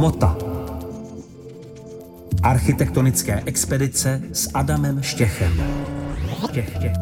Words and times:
Hmota. 0.00 0.36
Architektonické 2.42 3.42
expedice 3.46 4.22
s 4.32 4.50
Adamem 4.54 5.02
Štěchem. 5.02 5.52
Štěch, 6.48 6.70
štěch. 6.76 6.92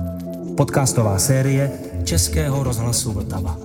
Podcastová 0.56 1.18
série 1.18 1.70
Českého 2.04 2.62
rozhlasu 2.62 3.12
Vltava. 3.12 3.56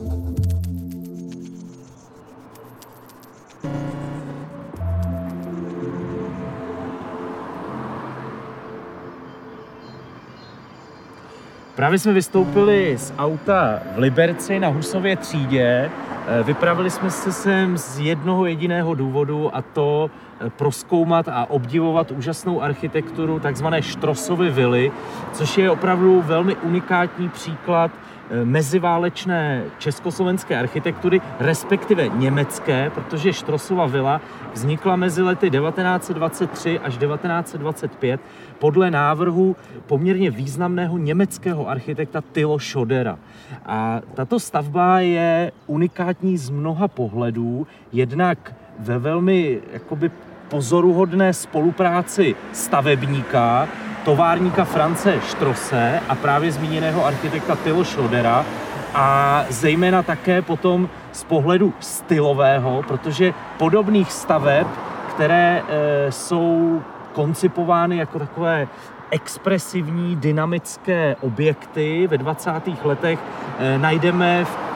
Právě 11.75 11.99
jsme 11.99 12.13
vystoupili 12.13 12.97
z 12.97 13.13
auta 13.17 13.79
v 13.95 13.97
Liberci 13.97 14.59
na 14.59 14.67
Husově 14.67 15.17
třídě. 15.17 15.91
Eh, 16.27 16.43
Vypravili 16.43 16.89
jsme 16.89 17.11
se 17.11 17.31
sem 17.31 17.77
z 17.77 17.99
jednoho 17.99 18.45
jediného 18.45 18.95
důvodu 18.95 19.55
a 19.55 19.61
to 19.61 20.09
eh, 20.39 20.49
proskoumat 20.49 21.27
a 21.27 21.49
obdivovat 21.49 22.11
úžasnou 22.11 22.61
architekturu 22.61 23.39
takzvané 23.39 23.81
Štrosovy 23.81 24.49
vily, 24.49 24.91
což 25.33 25.57
je 25.57 25.71
opravdu 25.71 26.21
velmi 26.21 26.55
unikátní 26.55 27.29
příklad 27.29 27.91
eh, 27.91 28.45
meziválečné 28.45 29.63
československé 29.77 30.59
architektury, 30.59 31.21
respektive 31.39 32.07
německé, 32.07 32.89
protože 32.89 33.33
Štrosova 33.33 33.85
vila 33.85 34.21
vznikla 34.53 34.95
mezi 34.95 35.21
lety 35.21 35.49
1923 35.51 36.79
až 36.79 36.97
1925 36.97 38.21
podle 38.59 38.91
návrhu 38.91 39.55
poměrně 39.87 40.31
významného 40.31 40.97
německého 40.97 41.69
architekta 41.69 42.23
Tilo 42.31 42.59
Schodera. 42.59 43.19
A 43.65 44.01
tato 44.13 44.39
stavba 44.39 44.99
je 44.99 45.51
unikátní 45.67 46.12
z 46.35 46.49
mnoha 46.49 46.87
pohledů, 46.87 47.67
jednak 47.91 48.55
ve 48.79 48.99
velmi 48.99 49.59
jakoby 49.73 50.11
pozoruhodné 50.49 51.33
spolupráci 51.33 52.35
stavebníka, 52.53 53.67
továrníka 54.05 54.65
France 54.65 55.19
Štrose 55.29 55.99
a 56.09 56.15
právě 56.15 56.51
zmíněného 56.51 57.05
architekta 57.05 57.55
Tilo 57.55 57.83
Schodera 57.83 58.45
a 58.93 59.43
zejména 59.49 60.03
také 60.03 60.41
potom 60.41 60.89
z 61.11 61.23
pohledu 61.23 61.73
stylového, 61.79 62.83
protože 62.87 63.33
podobných 63.57 64.11
staveb, 64.11 64.67
které 65.09 65.61
e, 65.67 66.11
jsou 66.11 66.81
koncipovány 67.13 67.97
jako 67.97 68.19
takové 68.19 68.67
expresivní, 69.11 70.15
dynamické 70.15 71.15
objekty 71.21 72.07
ve 72.07 72.17
20. 72.17 72.51
letech 72.83 73.19
e, 73.59 73.77
najdeme 73.77 74.45
v 74.45 74.72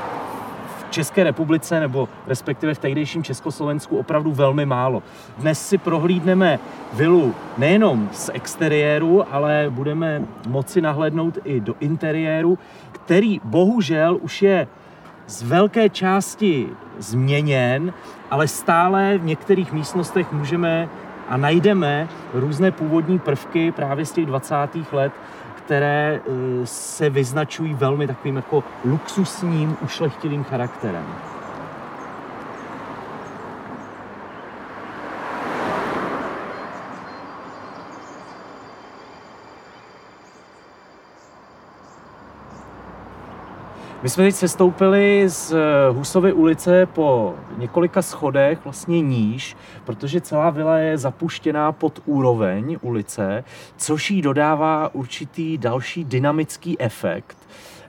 České 0.89 1.23
republice 1.23 1.80
nebo 1.80 2.09
respektive 2.27 2.73
v 2.73 2.80
tehdejším 2.80 3.23
Československu 3.23 3.97
opravdu 3.97 4.31
velmi 4.31 4.66
málo. 4.66 5.03
Dnes 5.38 5.67
si 5.67 5.77
prohlídneme 5.77 6.59
vilu 6.93 7.35
nejenom 7.57 8.09
z 8.11 8.30
exteriéru, 8.33 9.33
ale 9.33 9.65
budeme 9.69 10.21
moci 10.47 10.81
nahlédnout 10.81 11.38
i 11.43 11.59
do 11.59 11.75
interiéru, 11.80 12.59
který 12.91 13.41
bohužel 13.43 14.17
už 14.21 14.41
je 14.41 14.67
z 15.27 15.43
velké 15.43 15.89
části 15.89 16.69
změněn, 16.97 17.93
ale 18.31 18.47
stále 18.47 19.17
v 19.17 19.25
některých 19.25 19.73
místnostech 19.73 20.31
můžeme 20.31 20.89
a 21.30 21.38
najdeme 21.38 22.08
různé 22.33 22.71
původní 22.71 23.19
prvky 23.19 23.71
právě 23.71 24.05
z 24.05 24.11
těch 24.11 24.25
20. 24.25 24.55
let, 24.91 25.11
které 25.68 26.20
eh, 26.20 26.66
se 26.66 27.10
vyznačují 27.10 27.73
velmi 27.73 28.08
takovým 28.08 28.36
jako 28.36 28.64
luxusním, 28.86 29.78
ušlechtilým 29.84 30.44
charakterem. 30.44 31.06
My 44.08 44.12
jsme 44.12 44.23
teď 44.23 44.36
sestoupili 44.36 45.23
z 45.28 45.52
eh, 45.52 45.90
Husovy 45.92 46.34
ulice 46.34 46.86
po 46.86 47.36
několika 47.58 48.02
schodech 48.02 48.60
vlastně 48.64 49.02
níž, 49.02 49.58
protože 49.86 50.22
celá 50.22 50.50
vila 50.50 50.78
je 50.78 50.98
zapuštěná 50.98 51.72
pod 51.72 52.02
úroveň 52.06 52.78
ulice, 52.82 53.44
což 53.78 54.12
jí 54.12 54.22
dodává 54.22 54.95
určitý 54.95 55.58
další 55.58 56.04
dynamický 56.04 56.82
efekt. 56.82 57.38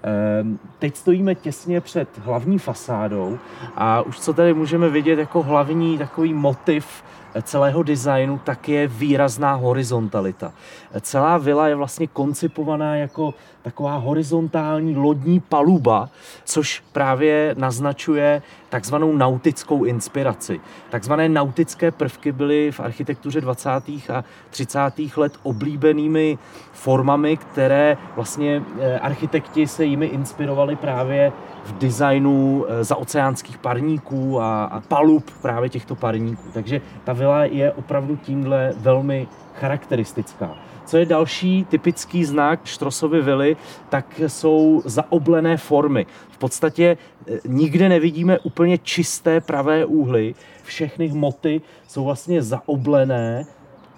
Ehm, 0.02 0.58
Teď 0.78 0.96
stojíme 0.96 1.34
těsně 1.34 1.80
před 1.80 2.08
hlavní 2.18 2.58
fasádou 2.58 3.38
a 3.76 4.02
už 4.02 4.20
co 4.20 4.32
tady 4.32 4.54
můžeme 4.54 4.88
vidět 4.88 5.18
jako 5.18 5.42
hlavní 5.42 5.98
takový 5.98 6.34
motiv 6.34 7.04
celého 7.42 7.82
designu, 7.82 8.40
tak 8.44 8.68
je 8.68 8.86
výrazná 8.86 9.54
horizontalita. 9.54 10.52
Celá 11.00 11.38
vila 11.38 11.68
je 11.68 11.74
vlastně 11.74 12.06
koncipovaná 12.06 12.96
jako 12.96 13.34
taková 13.62 13.96
horizontální 13.96 14.96
lodní 14.96 15.40
paluba, 15.40 16.08
což 16.44 16.82
právě 16.92 17.54
naznačuje 17.58 18.42
takzvanou 18.68 19.12
nautickou 19.12 19.84
inspiraci. 19.84 20.60
Takzvané 20.90 21.28
nautické 21.28 21.90
prvky 21.90 22.32
byly 22.32 22.72
v 22.72 22.80
architektuře 22.80 23.40
20. 23.40 23.70
a 24.12 24.24
30. 24.50 24.80
let 25.16 25.38
oblíbenými 25.42 26.38
formami, 26.72 27.36
které 27.36 27.96
vlastně 28.16 28.62
eh, 28.80 28.98
architekti 28.98 29.66
se 29.66 29.84
jimi 29.84 30.06
inspirovali 30.06 30.76
právě 30.76 31.32
v 31.68 31.78
designu 31.78 32.64
eh, 32.68 32.84
zaoceánských 32.84 33.58
parníků 33.58 34.40
a, 34.40 34.64
a 34.64 34.80
palub 34.80 35.30
právě 35.42 35.68
těchto 35.68 35.94
parníků. 35.94 36.42
Takže 36.52 36.80
ta 37.04 37.12
vila 37.12 37.44
je 37.44 37.72
opravdu 37.72 38.16
tímhle 38.16 38.72
velmi 38.76 39.28
charakteristická. 39.54 40.50
Co 40.86 40.96
je 40.96 41.06
další 41.06 41.64
typický 41.64 42.24
znak 42.24 42.60
Štrosovy 42.64 43.22
vily, 43.22 43.56
tak 43.88 44.20
jsou 44.26 44.82
zaoblené 44.84 45.56
formy. 45.56 46.06
V 46.30 46.38
podstatě 46.38 46.96
eh, 47.26 47.38
nikde 47.48 47.88
nevidíme 47.88 48.38
úplně 48.38 48.78
čisté 48.78 49.40
pravé 49.40 49.84
úhly. 49.84 50.34
Všechny 50.62 51.08
hmoty 51.08 51.60
jsou 51.88 52.04
vlastně 52.04 52.42
zaoblené. 52.42 53.44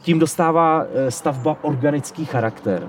Tím 0.03 0.19
dostává 0.19 0.85
eh, 0.85 1.11
stavba 1.11 1.57
organický 1.63 2.25
charakter. 2.25 2.89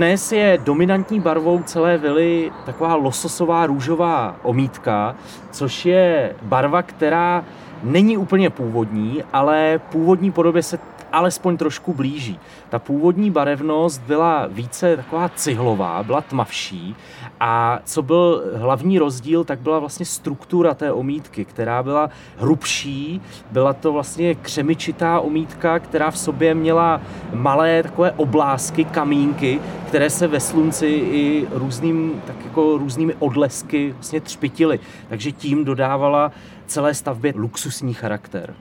Dnes 0.00 0.32
je 0.32 0.58
dominantní 0.64 1.20
barvou 1.20 1.62
celé 1.62 1.98
vily 1.98 2.52
taková 2.66 2.94
lososová 2.94 3.66
růžová 3.66 4.36
omítka, 4.42 5.14
což 5.50 5.86
je 5.86 6.36
barva, 6.42 6.82
která 6.82 7.44
není 7.82 8.16
úplně 8.16 8.50
původní, 8.50 9.22
ale 9.32 9.80
původní 9.92 10.32
podobě 10.32 10.62
se 10.62 10.78
alespoň 11.12 11.56
trošku 11.56 11.94
blíží. 11.94 12.38
Ta 12.68 12.78
původní 12.78 13.30
barevnost 13.30 14.02
byla 14.02 14.46
více 14.46 14.96
taková 14.96 15.28
cihlová, 15.28 16.02
byla 16.02 16.20
tmavší 16.20 16.96
a 17.40 17.80
co 17.84 18.02
byl 18.02 18.44
hlavní 18.54 18.98
rozdíl, 18.98 19.44
tak 19.44 19.58
byla 19.58 19.78
vlastně 19.78 20.06
struktura 20.06 20.74
té 20.74 20.92
omítky, 20.92 21.44
která 21.44 21.82
byla 21.82 22.10
hrubší, 22.38 23.20
byla 23.50 23.72
to 23.72 23.92
vlastně 23.92 24.34
křemičitá 24.34 25.20
omítka, 25.20 25.78
která 25.78 26.10
v 26.10 26.18
sobě 26.18 26.54
měla 26.54 27.00
malé 27.32 27.82
takové 27.82 28.12
oblásky, 28.12 28.84
kamínky, 28.84 29.60
které 29.88 30.10
se 30.10 30.26
ve 30.26 30.40
slunci 30.40 30.86
i 30.86 31.46
různým, 31.52 32.22
tak 32.26 32.36
jako 32.44 32.78
různými 32.78 33.14
odlesky 33.18 33.92
vlastně 33.92 34.20
třpitily. 34.20 34.80
Takže 35.08 35.32
tím 35.32 35.64
dodávala 35.64 36.32
celé 36.66 36.94
stavbě 36.94 37.32
luxusní 37.36 37.94
charakter. 37.94 38.54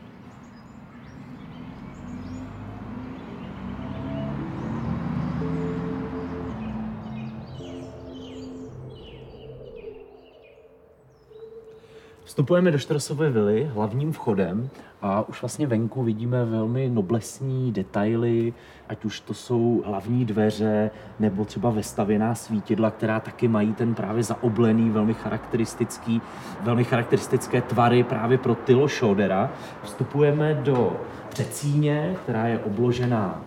Vstupujeme 12.30 12.72
do 12.72 12.78
Štrosové 12.78 13.30
vily 13.30 13.72
hlavním 13.74 14.12
vchodem 14.12 14.70
a 15.02 15.30
už 15.30 15.42
vlastně 15.42 15.68
venku 15.68 16.04
vidíme 16.04 16.46
velmi 16.46 16.90
noblesní 16.90 17.72
detaily, 17.72 18.54
ať 18.90 19.06
už 19.06 19.20
to 19.20 19.34
jsou 19.34 19.84
hlavní 19.86 20.26
dveře 20.26 20.92
nebo 21.20 21.46
třeba 21.46 21.70
vestavěná 21.70 22.36
svítidla, 22.36 22.92
která 22.92 23.20
taky 23.20 23.48
mají 23.48 23.74
ten 23.74 23.96
právě 23.96 24.24
zaoblený, 24.24 24.90
velmi 24.90 25.14
charakteristický, 25.14 26.22
velmi 26.62 26.84
charakteristické 26.84 27.62
tvary 27.62 28.04
právě 28.04 28.38
pro 28.38 28.56
Tylo 28.56 28.90
Schodera. 28.90 29.52
Vstupujeme 29.84 30.54
do 30.54 31.02
předsíně, 31.30 32.16
která 32.24 32.48
je 32.48 32.60
obložena 32.60 33.42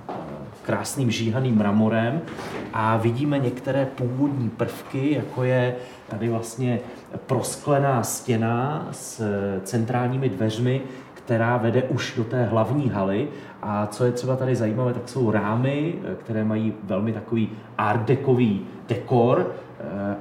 krásným 0.63 1.11
žíhaným 1.11 1.57
mramorem 1.57 2.21
a 2.73 2.97
vidíme 2.97 3.39
některé 3.39 3.87
původní 3.87 4.51
prvky, 4.51 5.15
jako 5.15 5.45
je 5.45 5.75
tady 6.09 6.29
vlastně 6.29 6.81
prosklená 7.27 8.03
stěna 8.03 8.89
s 8.91 9.23
centrálními 9.65 10.29
dveřmi, 10.29 10.81
která 11.15 11.57
vede 11.57 11.83
už 11.83 12.15
do 12.17 12.25
té 12.25 12.45
hlavní 12.45 12.89
haly. 12.89 13.29
A 13.63 13.87
co 13.87 14.05
je 14.05 14.13
třeba 14.13 14.37
tady 14.37 14.57
zajímavé, 14.57 14.95
tak 14.95 15.09
jsou 15.09 15.31
rámy, 15.31 15.95
které 16.25 16.45
mají 16.45 16.75
velmi 16.85 17.13
takový 17.13 17.51
art 17.79 18.07
dekový 18.07 18.67
dekor, 18.89 19.53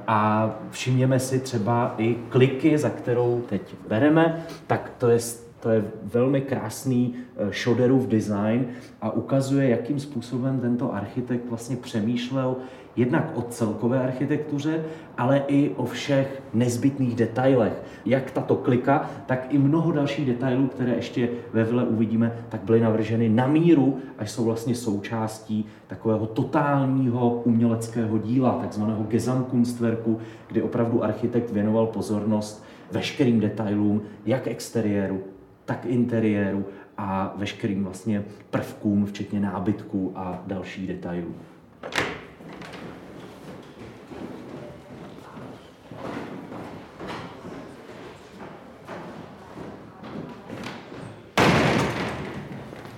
a 0.06 0.50
všimněme 0.70 1.18
si 1.18 1.40
třeba 1.40 1.94
i 1.98 2.16
kliky, 2.28 2.78
za 2.78 2.90
kterou 2.90 3.42
teď 3.48 3.74
bereme, 3.88 4.44
tak 4.66 4.92
to 4.98 5.08
je 5.08 5.18
to 5.62 5.70
je 5.70 5.84
velmi 6.02 6.40
krásný 6.40 7.14
Šoderův 7.50 8.04
eh, 8.04 8.10
design 8.10 8.66
a 9.00 9.10
ukazuje, 9.10 9.68
jakým 9.68 10.00
způsobem 10.00 10.60
tento 10.60 10.94
architekt 10.94 11.48
vlastně 11.48 11.76
přemýšlel 11.76 12.56
jednak 12.96 13.32
o 13.34 13.42
celkové 13.42 14.00
architektuře, 14.00 14.84
ale 15.18 15.42
i 15.48 15.70
o 15.76 15.84
všech 15.84 16.42
nezbytných 16.54 17.14
detailech. 17.14 17.82
Jak 18.04 18.30
tato 18.30 18.56
klika, 18.56 19.10
tak 19.26 19.46
i 19.54 19.58
mnoho 19.58 19.92
dalších 19.92 20.26
detailů, 20.26 20.66
které 20.66 20.94
ještě 20.94 21.28
ve 21.52 21.64
vile 21.64 21.84
uvidíme, 21.84 22.32
tak 22.48 22.60
byly 22.60 22.80
navrženy 22.80 23.28
na 23.28 23.46
míru, 23.46 23.98
až 24.18 24.30
jsou 24.30 24.44
vlastně 24.44 24.74
součástí 24.74 25.66
takového 25.86 26.26
totálního 26.26 27.42
uměleckého 27.44 28.18
díla, 28.18 28.58
takzvaného 28.60 29.02
Gesamtkunstwerku, 29.02 30.18
kdy 30.48 30.62
opravdu 30.62 31.04
architekt 31.04 31.50
věnoval 31.50 31.86
pozornost 31.86 32.64
veškerým 32.92 33.40
detailům, 33.40 34.02
jak 34.26 34.46
exteriéru, 34.46 35.20
tak 35.64 35.86
interiéru 35.86 36.64
a 36.98 37.32
veškerým 37.36 37.84
vlastně 37.84 38.24
prvkům, 38.50 39.06
včetně 39.06 39.40
nábytků 39.40 40.12
a 40.14 40.42
dalších 40.46 40.86
detailů. 40.86 41.34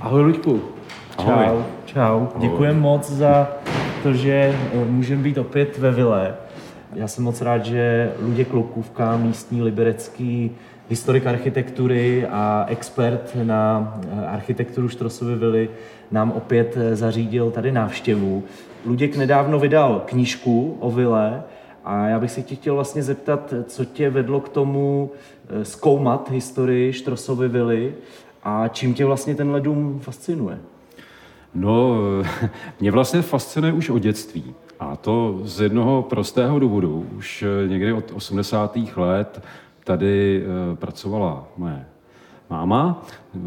Ahoj 0.00 0.22
Luďku. 0.22 0.62
Ahoj. 1.19 1.46
Čau. 1.46 1.62
Čau. 1.87 2.26
Děkujeme 2.40 2.81
moc 2.81 3.11
za 3.11 3.49
to, 4.02 4.12
že 4.12 4.32
eh, 4.32 4.84
můžeme 4.84 5.22
být 5.22 5.38
opět 5.38 5.78
ve 5.78 5.93
vile. 5.93 6.34
Já 6.94 7.08
jsem 7.08 7.25
moc 7.25 7.40
rád, 7.40 7.64
že 7.64 8.12
Luděk 8.20 8.52
Loukůvka, 8.52 9.16
místní 9.16 9.62
liberecký 9.62 10.50
historik 10.89 11.27
architektury 11.27 12.27
a 12.27 12.67
expert 12.69 13.37
na 13.43 13.95
eh, 14.03 14.27
architekturu 14.27 14.89
Štrosovy 14.89 15.35
vily, 15.35 15.71
nám 16.11 16.33
opět 16.33 16.77
eh, 16.77 16.97
zařídil 16.97 17.51
tady 17.51 17.73
návštěvu. 17.73 18.45
Luděk 18.87 19.17
nedávno 19.17 19.59
vydal 19.59 20.03
knížku 20.07 20.77
o 20.81 20.91
vile 20.91 21.43
a 21.85 22.07
já 22.07 22.19
bych 22.19 22.31
se 22.31 22.43
tě 22.43 22.55
chtěl 22.55 22.75
vlastně 22.75 23.03
zeptat, 23.03 23.55
co 23.67 23.85
tě 23.85 24.11
vedlo 24.11 24.41
k 24.41 24.49
tomu 24.49 25.11
zkoumat 25.63 26.31
historii 26.31 26.93
Štrosovy 26.93 27.49
vily 27.49 27.95
a 28.43 28.69
čím 28.69 28.95
tě 28.95 29.05
vlastně 29.05 29.35
tenhle 29.35 29.61
dům 29.61 30.01
fascinuje? 30.03 30.59
No, 31.55 31.97
mě 32.81 32.91
vlastně 32.91 33.23
fascinuje 33.23 33.73
už 33.73 33.91
od 33.91 33.99
dětství. 33.99 34.55
A 34.81 34.97
to 34.97 35.41
z 35.45 35.61
jednoho 35.61 36.03
prostého 36.03 36.59
důvodu. 36.59 37.07
Už 37.17 37.43
eh, 37.43 37.69
někdy 37.69 37.93
od 37.93 38.13
80. 38.15 38.77
let 38.97 39.43
tady 39.85 40.45
eh, 40.45 40.77
pracovala 40.77 41.49
moje 41.57 41.87
máma, 42.51 43.03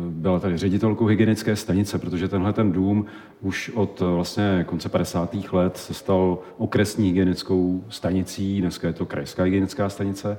byla 0.10 0.39
tady 0.39 0.57
ředitelkou 0.57 1.06
hygienické 1.06 1.56
stanice, 1.56 2.00
protože 2.00 2.28
tenhle 2.28 2.54
ten 2.54 2.72
dům 2.72 3.06
už 3.42 3.72
od 3.75 4.01
eh, 4.01 4.16
vlastně 4.16 4.66
konce 4.68 4.89
50. 4.89 5.36
let 5.51 5.78
se 5.78 5.94
stal 5.94 6.38
okresní 6.57 7.07
hygienickou 7.07 7.84
stanicí, 7.89 8.62
dneska 8.62 8.88
je 8.88 8.94
to 8.94 9.06
krajská 9.06 9.44
hygienická 9.44 9.89
stanice. 9.89 10.38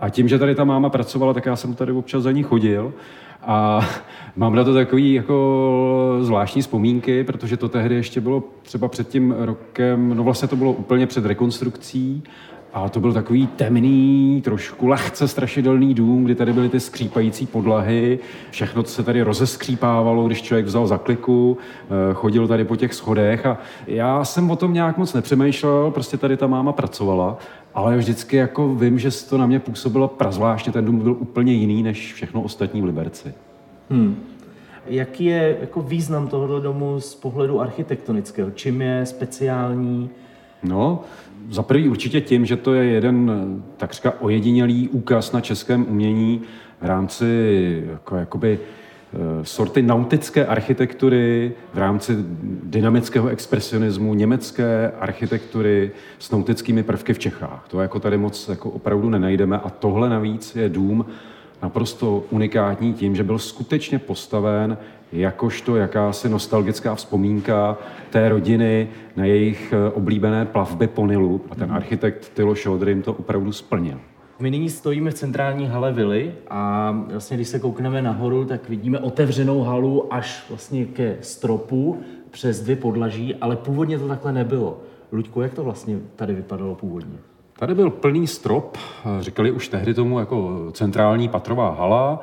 A 0.00 0.08
tím, 0.08 0.28
že 0.28 0.38
tady 0.38 0.54
ta 0.54 0.64
máma 0.64 0.90
pracovala, 0.90 1.34
tak 1.34 1.46
já 1.46 1.56
jsem 1.56 1.74
tady 1.74 1.92
občas 1.92 2.22
za 2.22 2.32
ní 2.32 2.42
chodil 2.42 2.94
a 3.42 3.80
mám 4.36 4.54
na 4.54 4.64
to 4.64 4.74
takový 4.74 5.14
jako 5.14 6.18
zvláštní 6.20 6.62
vzpomínky, 6.62 7.24
protože 7.24 7.56
to 7.56 7.68
tehdy 7.68 7.94
ještě 7.94 8.20
bylo 8.20 8.42
třeba 8.62 8.88
před 8.88 9.08
tím 9.08 9.34
rokem, 9.38 10.16
no 10.16 10.24
vlastně 10.24 10.48
to 10.48 10.56
bylo 10.56 10.72
úplně 10.72 11.06
před 11.06 11.26
rekonstrukcí 11.26 12.22
a 12.74 12.88
to 12.88 13.00
byl 13.00 13.12
takový 13.12 13.46
temný, 13.46 14.40
trošku 14.44 14.86
lehce 14.86 15.28
strašidelný 15.28 15.94
dům, 15.94 16.24
kdy 16.24 16.34
tady 16.34 16.52
byly 16.52 16.68
ty 16.68 16.80
skřípající 16.80 17.46
podlahy, 17.46 18.18
všechno 18.50 18.84
se 18.84 19.02
tady 19.02 19.22
rozeskřípávalo, 19.22 20.26
když 20.26 20.42
člověk 20.42 20.66
vzal 20.66 20.86
zakliku, 20.86 21.58
eh, 22.10 22.14
chodil 22.14 22.48
tady 22.48 22.64
po 22.64 22.76
těch 22.76 22.94
schodech 22.94 23.46
a 23.46 23.58
já 23.86 24.24
jsem 24.24 24.50
o 24.50 24.56
tom 24.56 24.72
nějak 24.72 24.98
moc 24.98 25.14
nepřemýšlel, 25.14 25.90
prostě 25.90 26.16
tady 26.16 26.36
ta 26.36 26.46
máma 26.46 26.72
pracovala, 26.72 27.38
ale 27.74 27.96
vždycky 27.96 28.36
jako 28.36 28.74
vím, 28.74 28.98
že 28.98 29.10
to 29.28 29.38
na 29.38 29.46
mě 29.46 29.60
působilo 29.60 30.08
prazvláštně, 30.08 30.72
ten 30.72 30.84
dům 30.84 30.98
byl 30.98 31.12
úplně 31.12 31.52
jiný 31.52 31.82
než 31.82 32.14
všechno 32.14 32.42
ostatní 32.42 32.82
v 32.82 32.84
Liberci. 32.84 33.34
Hmm. 33.90 34.16
Jaký 34.86 35.24
je 35.24 35.56
jako 35.60 35.82
význam 35.82 36.28
tohoto 36.28 36.60
domu 36.60 37.00
z 37.00 37.14
pohledu 37.14 37.60
architektonického? 37.60 38.50
Čím 38.50 38.82
je 38.82 39.06
speciální? 39.06 40.10
No, 40.64 41.00
za 41.50 41.62
prvý 41.62 41.88
určitě 41.88 42.20
tím, 42.20 42.46
že 42.46 42.56
to 42.56 42.74
je 42.74 42.84
jeden 42.84 43.62
takřka 43.76 44.12
ojedinělý 44.20 44.88
úkaz 44.88 45.32
na 45.32 45.40
českém 45.40 45.86
umění 45.88 46.42
v 46.80 46.86
rámci 46.86 47.82
jako, 47.90 48.16
jakoby, 48.16 48.58
eh, 49.12 49.18
sorty 49.42 49.82
nautické 49.82 50.46
architektury, 50.46 51.52
v 51.74 51.78
rámci 51.78 52.16
dynamického 52.62 53.28
expresionismu, 53.28 54.14
německé 54.14 54.92
architektury 55.00 55.90
s 56.18 56.30
nautickými 56.30 56.82
prvky 56.82 57.14
v 57.14 57.18
Čechách. 57.18 57.64
To 57.68 57.80
jako 57.80 58.00
tady 58.00 58.18
moc 58.18 58.48
jako 58.48 58.70
opravdu 58.70 59.10
nenajdeme 59.10 59.58
a 59.58 59.70
tohle 59.70 60.08
navíc 60.08 60.56
je 60.56 60.68
dům 60.68 61.06
naprosto 61.64 62.24
unikátní 62.30 62.94
tím, 62.94 63.16
že 63.16 63.24
byl 63.24 63.38
skutečně 63.38 63.98
postaven 63.98 64.78
jakožto 65.12 65.76
jakási 65.76 66.28
nostalgická 66.28 66.94
vzpomínka 66.94 67.78
té 68.10 68.28
rodiny 68.28 68.88
na 69.16 69.24
jejich 69.24 69.72
eh, 69.72 69.90
oblíbené 69.92 70.44
plavby 70.44 70.86
po 70.86 71.06
Nilu. 71.06 71.40
A 71.50 71.54
ten 71.54 71.68
mhm. 71.68 71.76
architekt 71.76 72.28
Tylo 72.34 72.54
Šodry 72.54 73.02
to 73.02 73.12
opravdu 73.12 73.52
splnil. 73.52 74.00
My 74.40 74.50
nyní 74.50 74.70
stojíme 74.70 75.10
v 75.10 75.14
centrální 75.14 75.66
hale 75.66 75.92
vily 75.92 76.34
a 76.50 76.90
vlastně, 77.10 77.36
když 77.36 77.48
se 77.48 77.58
koukneme 77.58 78.02
nahoru, 78.02 78.44
tak 78.44 78.68
vidíme 78.68 78.98
otevřenou 78.98 79.62
halu 79.62 80.14
až 80.14 80.44
vlastně 80.48 80.84
ke 80.84 81.16
stropu 81.20 82.00
přes 82.30 82.60
dvě 82.60 82.76
podlaží, 82.76 83.34
ale 83.34 83.56
původně 83.56 83.98
to 83.98 84.08
takhle 84.08 84.32
nebylo. 84.32 84.80
Luďku, 85.12 85.40
jak 85.40 85.54
to 85.54 85.64
vlastně 85.64 85.98
tady 86.16 86.34
vypadalo 86.34 86.74
původně? 86.74 87.18
Tady 87.58 87.74
byl 87.74 87.90
plný 87.90 88.26
strop, 88.26 88.78
říkali 89.20 89.50
už 89.50 89.68
tehdy 89.68 89.94
tomu 89.94 90.18
jako 90.18 90.68
centrální 90.72 91.28
patrová 91.28 91.70
hala 91.70 92.20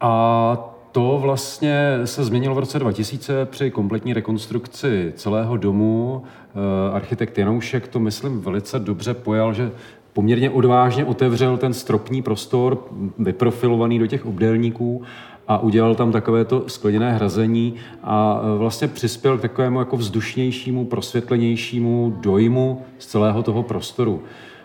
a 0.00 0.56
to 0.92 1.18
vlastně 1.22 1.98
se 2.04 2.24
změnilo 2.24 2.54
v 2.54 2.58
roce 2.58 2.78
2000 2.78 3.46
při 3.46 3.70
kompletní 3.70 4.12
rekonstrukci 4.12 5.12
celého 5.16 5.56
domu. 5.56 6.22
Eh, 6.24 6.94
architekt 6.94 7.38
Janoušek 7.38 7.88
to, 7.88 8.00
myslím, 8.00 8.40
velice 8.40 8.78
dobře 8.78 9.14
pojal, 9.14 9.54
že 9.54 9.70
poměrně 10.12 10.50
odvážně 10.50 11.04
otevřel 11.04 11.56
ten 11.56 11.74
stropní 11.74 12.22
prostor, 12.22 12.84
vyprofilovaný 13.18 13.98
do 13.98 14.06
těch 14.06 14.26
obdélníků 14.26 15.02
a 15.48 15.58
udělal 15.58 15.94
tam 15.94 16.12
takové 16.12 16.44
to 16.44 16.64
skleněné 16.66 17.12
hrazení 17.12 17.74
a 18.02 18.40
eh, 18.42 18.58
vlastně 18.58 18.88
přispěl 18.88 19.38
k 19.38 19.42
takovému 19.42 19.78
jako 19.78 19.96
vzdušnějšímu, 19.96 20.84
prosvětlenějšímu 20.84 22.16
dojmu 22.20 22.82
z 22.98 23.06
celého 23.06 23.42
toho 23.42 23.62
prostoru. 23.62 24.22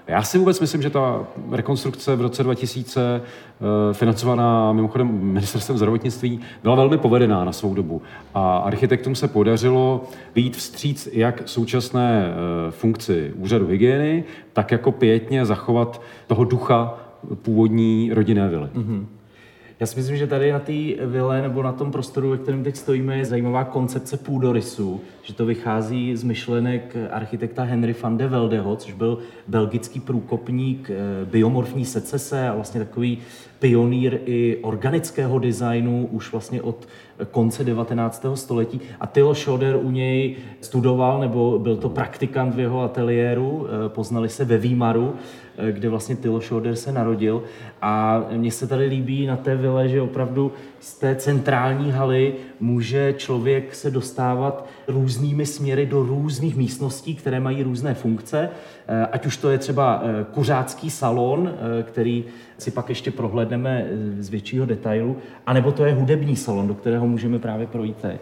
Já 0.08 0.24
si 0.24 0.38
vůbec 0.38 0.60
myslím, 0.60 0.82
že 0.82 0.90
ta 0.90 1.28
rekonstrukce 1.52 2.16
v 2.16 2.22
roce 2.22 2.44
2000, 2.44 3.22
eh, 3.22 3.94
financovaná 3.94 4.74
mimochodem 4.74 5.08
ministerstvem 5.22 5.78
zdravotnictví, 5.78 6.40
byla 6.64 6.76
velmi 6.76 6.98
povedená 6.98 7.46
na 7.46 7.52
svou 7.52 7.74
dobu. 7.74 8.02
A 8.34 8.58
architektům 8.58 9.16
se 9.16 9.28
podařilo 9.28 10.04
být 10.36 10.56
vstříc 10.56 11.10
jak 11.12 11.42
současné 11.46 12.26
eh, 12.28 12.72
funkci 12.72 13.34
úřadu 13.36 13.68
hygieny, 13.68 14.24
tak 14.54 14.72
jako 14.72 14.92
pětně 14.92 15.46
zachovat 15.46 16.02
toho 16.28 16.44
ducha 16.44 16.98
původní 17.42 18.10
rodinné 18.14 18.50
vily. 18.50 18.68
Mm-hmm. 18.76 19.06
Já 19.80 19.88
si 19.88 19.96
myslím, 19.96 20.18
že 20.18 20.28
tady 20.28 20.52
na 20.52 20.60
té 20.60 20.74
vile 21.06 21.42
nebo 21.42 21.64
na 21.64 21.72
tom 21.72 21.92
prostoru, 21.92 22.30
ve 22.30 22.38
kterém 22.38 22.64
teď 22.64 22.76
stojíme, 22.76 23.18
je 23.18 23.26
zajímavá 23.26 23.64
koncepce 23.64 24.18
půdorysu, 24.18 25.02
že 25.26 25.34
to 25.34 25.46
vychází 25.46 26.16
z 26.16 26.24
myšlenek 26.24 26.96
architekta 27.12 27.64
Henry 27.64 27.96
van 28.02 28.18
de 28.18 28.28
Veldeho, 28.28 28.76
což 28.76 28.94
byl 28.94 29.18
belgický 29.48 30.00
průkopník 30.00 30.90
eh, 30.90 31.26
biomorfní 31.26 31.86
secese 31.86 32.50
a 32.50 32.56
vlastně 32.56 32.80
takový 32.80 33.18
pionýr 33.60 34.20
i 34.26 34.58
organického 34.62 35.40
designu 35.40 36.08
už 36.12 36.32
vlastně 36.32 36.62
od 36.62 36.88
konce 37.32 37.64
19. 37.64 38.26
století. 38.34 38.82
A 39.00 39.08
Tylo 39.08 39.36
Schroeder 39.36 39.76
u 39.82 39.92
něj 39.92 40.36
studoval, 40.62 41.20
nebo 41.20 41.60
byl 41.60 41.78
to 41.78 41.90
praktikant 41.90 42.56
v 42.56 42.60
jeho 42.60 42.82
ateliéru, 42.82 43.68
eh, 43.68 43.90
poznali 43.90 44.30
se 44.30 44.46
ve 44.46 44.58
Výmaru, 44.58 45.16
eh, 45.58 45.72
kde 45.72 45.90
vlastně 45.90 46.16
Tylo 46.16 46.42
Schroeder 46.42 46.76
se 46.76 46.92
narodil. 46.92 47.44
A 47.82 48.24
mně 48.32 48.52
se 48.52 48.68
tady 48.68 48.86
líbí 48.86 49.26
na 49.26 49.38
té 49.38 49.56
vile, 49.56 49.90
že 49.90 50.02
opravdu 50.02 50.52
z 50.80 50.94
té 50.94 51.16
centrální 51.16 51.92
haly 51.92 52.34
může 52.60 53.14
člověk 53.18 53.76
se 53.76 53.92
dostávat 53.92 54.68
různými 55.16 55.46
směry 55.46 55.86
do 55.86 56.04
různých 56.04 56.56
místností, 56.56 57.16
které 57.16 57.40
mají 57.40 57.64
různé 57.64 57.94
funkce. 57.94 58.50
Eh, 58.88 59.08
ať 59.12 59.26
už 59.26 59.38
to 59.38 59.50
je 59.50 59.58
třeba 59.58 60.04
kuřácký 60.32 60.90
salon, 60.90 61.54
který 61.84 62.24
si 62.58 62.72
pak 62.72 62.90
ještě 62.90 63.12
prohlédneme 63.12 63.90
z 64.20 64.30
většího 64.30 64.66
detailu, 64.66 65.18
anebo 65.46 65.72
to 65.72 65.86
je 65.86 65.94
hudební 65.94 66.36
salon, 66.36 66.68
do 66.68 66.74
kterého 66.74 67.08
můžeme 67.08 67.40
právě 67.40 67.68
projít 67.68 67.98
teď. 67.98 68.22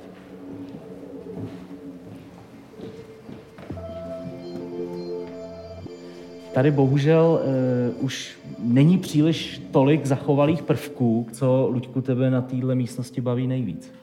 Tady 6.54 6.72
bohužel 6.72 7.40
uh, 7.98 8.06
už 8.06 8.38
není 8.60 8.98
příliš 8.98 9.62
tolik 9.72 10.06
zachovalých 10.06 10.62
prvků, 10.62 11.28
co 11.32 11.68
Luďku 11.72 12.02
tebe 12.02 12.30
na 12.30 12.42
téhle 12.42 12.76
místnosti 12.76 13.22
baví 13.22 13.48
nejvíc. 13.48 14.03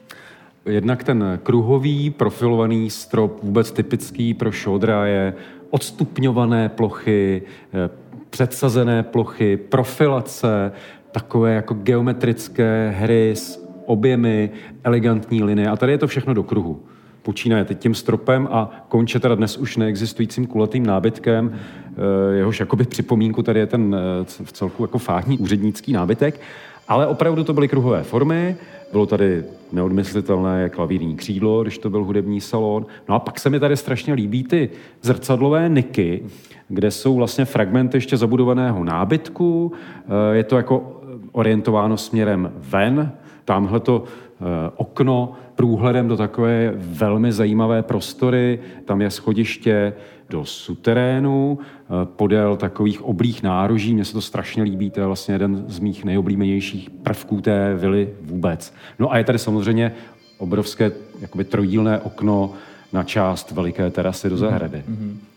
Jednak 0.65 1.03
ten 1.03 1.39
kruhový 1.43 2.09
profilovaný 2.09 2.89
strop, 2.89 3.43
vůbec 3.43 3.71
typický 3.71 4.33
pro 4.33 4.51
šodra, 4.51 5.05
je 5.05 5.33
odstupňované 5.69 6.69
plochy, 6.69 7.41
eh, 7.73 7.89
předsazené 8.29 9.03
plochy, 9.03 9.57
profilace, 9.57 10.71
takové 11.11 11.53
jako 11.53 11.73
geometrické 11.73 12.93
hry 12.97 13.31
s 13.31 13.67
objemy, 13.85 14.49
elegantní 14.83 15.43
linie. 15.43 15.69
A 15.69 15.75
tady 15.75 15.91
je 15.91 15.97
to 15.97 16.07
všechno 16.07 16.33
do 16.33 16.43
kruhu. 16.43 16.83
Počínaje 17.21 17.65
teď 17.65 17.79
tím 17.79 17.95
stropem 17.95 18.47
a 18.51 18.85
konče 18.87 19.19
teda 19.19 19.35
dnes 19.35 19.57
už 19.57 19.77
neexistujícím 19.77 20.47
kulatým 20.47 20.85
nábytkem. 20.85 21.53
Eh, 21.53 22.35
jehož 22.35 22.59
jakoby 22.59 22.85
připomínku 22.85 23.43
tady 23.43 23.59
je 23.59 23.67
ten 23.67 23.95
eh, 23.95 24.25
v 24.25 24.51
celku 24.51 24.83
jako 24.83 24.97
fáhní 24.97 25.37
úřednický 25.37 25.93
nábytek. 25.93 26.39
Ale 26.87 27.07
opravdu 27.07 27.43
to 27.43 27.53
byly 27.53 27.67
kruhové 27.67 28.03
formy, 28.03 28.55
bylo 28.91 29.05
tady 29.05 29.43
neodmyslitelné 29.71 30.69
klavírní 30.69 31.15
křídlo, 31.15 31.61
když 31.61 31.77
to 31.77 31.89
byl 31.89 32.03
hudební 32.03 32.41
salon. 32.41 32.85
No 33.09 33.15
a 33.15 33.19
pak 33.19 33.39
se 33.39 33.49
mi 33.49 33.59
tady 33.59 33.77
strašně 33.77 34.13
líbí 34.13 34.43
ty 34.43 34.69
zrcadlové 35.01 35.69
niky, 35.69 36.23
kde 36.67 36.91
jsou 36.91 37.15
vlastně 37.15 37.45
fragmenty 37.45 37.97
ještě 37.97 38.17
zabudovaného 38.17 38.83
nábytku. 38.83 39.71
Eh, 40.05 40.35
je 40.35 40.43
to 40.43 40.57
jako 40.57 41.01
orientováno 41.31 41.97
směrem 41.97 42.51
ven. 42.55 43.11
Tamhle 43.45 43.79
to 43.79 44.03
eh, 44.03 44.43
okno 44.75 45.33
průhledem 45.55 46.07
do 46.07 46.17
takové 46.17 46.73
velmi 46.75 47.31
zajímavé 47.31 47.83
prostory. 47.83 48.59
Tam 48.85 49.01
je 49.01 49.09
schodiště 49.09 49.93
do 50.31 50.45
suterénu, 50.45 51.59
eh, 51.59 51.87
podél 52.05 52.57
takových 52.57 53.01
oblých 53.01 53.43
nároží. 53.43 53.93
Mně 53.93 54.05
se 54.05 54.13
to 54.13 54.21
strašně 54.21 54.63
líbí, 54.63 54.89
to 54.89 54.99
je 54.99 55.05
vlastně 55.05 55.35
jeden 55.35 55.65
z 55.67 55.79
mých 55.79 56.05
nejoblíbenějších 56.05 56.89
prvků 56.89 57.41
té 57.41 57.75
vily 57.75 58.09
vůbec. 58.21 58.73
No 58.99 59.11
a 59.11 59.17
je 59.17 59.23
tady 59.23 59.39
samozřejmě 59.39 59.93
obrovské 60.37 60.91
jakoby 61.21 61.43
trojdílné 61.43 61.99
okno 61.99 62.53
na 62.93 63.03
část 63.03 63.51
veliké 63.51 63.91
terasy 63.91 64.29
do 64.29 64.37
zahrady. 64.37 64.83
Mm-hmm. 64.89 65.30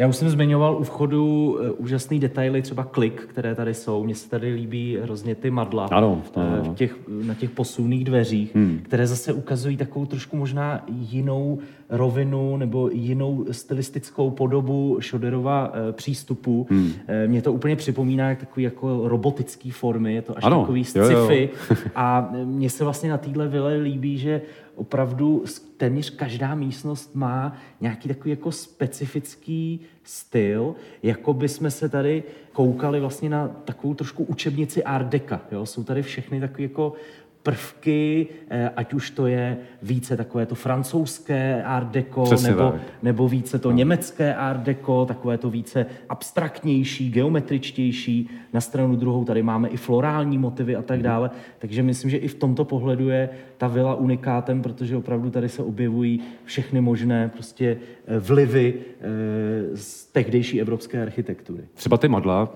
Já 0.00 0.06
už 0.06 0.16
jsem 0.16 0.28
zmiňoval 0.28 0.76
u 0.76 0.82
vchodu 0.82 1.56
uh, 1.60 1.84
úžasný 1.84 2.20
detaily, 2.20 2.62
třeba 2.62 2.84
klik, 2.84 3.22
které 3.22 3.54
tady 3.54 3.74
jsou. 3.74 4.04
Mně 4.04 4.14
se 4.14 4.30
tady 4.30 4.54
líbí 4.54 4.98
hrozně 5.02 5.34
ty 5.34 5.50
madla 5.50 5.88
ano, 5.90 6.22
to, 6.30 6.40
uh, 6.40 6.72
v 6.72 6.74
těch, 6.74 6.96
na 7.08 7.34
těch 7.34 7.50
posunných 7.50 8.04
dveřích, 8.04 8.54
hmm. 8.54 8.80
které 8.82 9.06
zase 9.06 9.32
ukazují 9.32 9.76
takovou 9.76 10.06
trošku 10.06 10.36
možná 10.36 10.84
jinou 10.88 11.58
rovinu 11.88 12.56
nebo 12.56 12.90
jinou 12.92 13.46
stylistickou 13.50 14.30
podobu 14.30 14.96
Šoderova 15.00 15.68
uh, 15.68 15.92
přístupu. 15.92 16.66
Hmm. 16.70 16.92
Mě 17.26 17.42
to 17.42 17.52
úplně 17.52 17.76
připomíná 17.76 18.28
jak 18.28 18.38
takový 18.38 18.62
jako 18.64 19.08
robotický 19.08 19.70
formy, 19.70 20.14
je 20.14 20.22
to 20.22 20.38
až 20.38 20.44
ano, 20.44 20.60
takový 20.60 20.84
sci-fi. 20.84 21.50
a 21.94 22.30
mně 22.44 22.70
se 22.70 22.84
vlastně 22.84 23.10
na 23.10 23.18
téhle 23.18 23.48
vile 23.48 23.76
líbí, 23.76 24.18
že 24.18 24.40
opravdu 24.74 25.44
téměř 25.76 26.10
každá 26.10 26.54
místnost 26.54 27.14
má 27.14 27.56
nějaký 27.80 28.08
takový 28.08 28.30
jako 28.30 28.52
specifický 28.52 29.80
styl, 30.04 30.74
jako 31.02 31.32
by 31.34 31.48
jsme 31.48 31.70
se 31.70 31.88
tady 31.88 32.22
koukali 32.52 33.00
vlastně 33.00 33.28
na 33.28 33.48
takovou 33.48 33.94
trošku 33.94 34.24
učebnici 34.24 34.84
Art 34.84 35.06
Deca. 35.06 35.40
Jo? 35.52 35.66
Jsou 35.66 35.84
tady 35.84 36.02
všechny 36.02 36.40
takové 36.40 36.62
jako 36.62 36.92
prvky, 37.42 38.26
eh, 38.50 38.70
ať 38.76 38.94
už 38.94 39.10
to 39.10 39.26
je 39.26 39.56
více 39.82 40.16
takové 40.16 40.46
to 40.46 40.54
francouzské 40.54 41.62
art 41.62 41.88
deco, 41.88 42.24
nebo, 42.42 42.74
nebo 43.02 43.28
více 43.28 43.58
to 43.58 43.70
no. 43.70 43.76
německé 43.76 44.34
art 44.34 44.60
deco, 44.60 45.06
takové 45.06 45.38
to 45.38 45.50
více 45.50 45.86
abstraktnější, 46.08 47.10
geometričtější. 47.10 48.30
Na 48.52 48.60
stranu 48.60 48.96
druhou 48.96 49.24
tady 49.24 49.42
máme 49.42 49.68
i 49.68 49.76
florální 49.76 50.38
motivy 50.38 50.76
a 50.76 50.82
tak 50.82 50.96
mhm. 50.96 51.04
dále. 51.04 51.30
Takže 51.58 51.82
myslím, 51.82 52.10
že 52.10 52.16
i 52.16 52.28
v 52.28 52.34
tomto 52.34 52.64
pohledu 52.64 53.08
je 53.08 53.28
ta 53.58 53.68
vila 53.68 53.94
unikátem, 53.94 54.62
protože 54.62 54.96
opravdu 54.96 55.30
tady 55.30 55.48
se 55.48 55.62
objevují 55.62 56.20
všechny 56.44 56.80
možné 56.80 57.28
prostě 57.28 57.76
eh, 58.06 58.18
vlivy 58.18 58.74
eh, 58.74 59.76
z 59.76 60.06
tehdejší 60.06 60.60
evropské 60.60 61.02
architektury. 61.02 61.62
Třeba 61.74 61.96
ty 61.96 62.08
madla, 62.08 62.48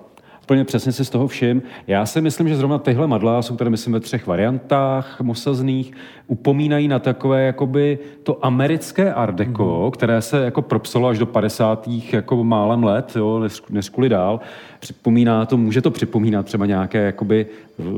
úplně 0.45 0.65
přesně 0.65 0.91
si 0.91 1.05
z 1.05 1.09
toho 1.09 1.27
všim. 1.27 1.61
Já 1.87 2.05
si 2.05 2.21
myslím, 2.21 2.49
že 2.49 2.55
zrovna 2.55 2.77
tyhle 2.77 3.07
madla 3.07 3.41
jsou 3.41 3.55
tady, 3.55 3.69
myslím, 3.69 3.93
ve 3.93 3.99
třech 3.99 4.27
variantách 4.27 5.21
mosazných, 5.21 5.91
upomínají 6.27 6.87
na 6.87 6.99
takové 6.99 7.43
jakoby 7.43 7.99
to 8.23 8.45
americké 8.45 9.13
art 9.13 9.35
deco, 9.35 9.51
mm-hmm. 9.51 9.91
které 9.91 10.21
se 10.21 10.45
jako 10.45 10.61
propsalo 10.61 11.07
až 11.07 11.17
do 11.17 11.25
50. 11.25 11.89
jako 12.11 12.43
málem 12.43 12.83
let, 12.83 13.11
jo, 13.15 13.49
než 13.69 13.89
kvůli 13.89 14.09
dál. 14.09 14.39
Připomíná 14.79 15.45
to, 15.45 15.57
může 15.57 15.81
to 15.81 15.91
připomínat 15.91 16.45
třeba 16.45 16.65
nějaké 16.65 17.05
jakoby 17.05 17.45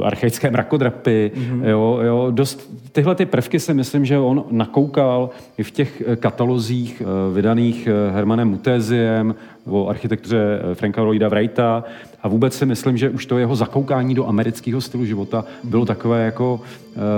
archaické 0.04 0.51
mrakodrapy, 0.51 1.32
mm-hmm. 1.36 1.66
jo, 1.66 2.00
jo, 2.01 2.27
dost, 2.32 2.70
tyhle 2.92 3.16
ty 3.16 3.25
prvky 3.25 3.60
si 3.60 3.74
myslím, 3.74 4.06
že 4.06 4.18
on 4.18 4.44
nakoukal 4.51 5.30
i 5.58 5.63
v 5.63 5.72
těch 5.72 6.04
katalozích 6.20 7.01
eh, 7.01 7.34
vydaných 7.34 7.88
eh, 7.88 8.12
Hermanem 8.12 8.48
Mutéziem 8.48 9.36
o 9.70 9.88
architektuře 9.88 10.60
eh, 10.72 10.75
Franka 10.75 11.01
Lloyda 11.01 11.30
Wrighta 11.30 11.84
a 12.24 12.28
vůbec 12.28 12.58
si 12.58 12.66
myslím, 12.66 12.98
že 12.98 13.10
už 13.10 13.26
to 13.26 13.38
jeho 13.38 13.56
zakoukání 13.56 14.16
do 14.16 14.28
amerického 14.28 14.82
stylu 14.82 15.06
života 15.06 15.46
bylo 15.64 15.86
takové 15.86 16.26
jako 16.26 16.62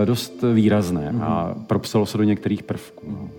dost 0.05 0.43
výrazné 0.53 1.13
a 1.21 1.55
propsalo 1.67 2.05
se 2.05 2.17
do 2.17 2.23
některých 2.23 2.63
prvků. 2.63 3.05
No. 3.11 3.29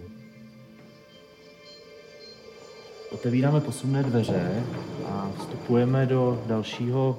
Otevíráme 3.11 3.61
posunné 3.61 4.03
dveře 4.03 4.63
a 5.07 5.31
vstupujeme 5.39 6.07
do 6.07 6.43
dalšího, 6.47 7.19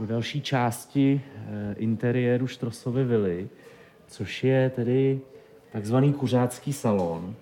do 0.00 0.06
další 0.06 0.40
části 0.40 1.20
eh, 1.24 1.74
interiéru 1.78 2.46
Štrosovy 2.46 3.04
vily, 3.04 3.48
což 4.06 4.44
je 4.44 4.70
tedy 4.76 5.20
takzvaný 5.72 6.12
kuřácký 6.12 6.72
salon. 6.72 7.34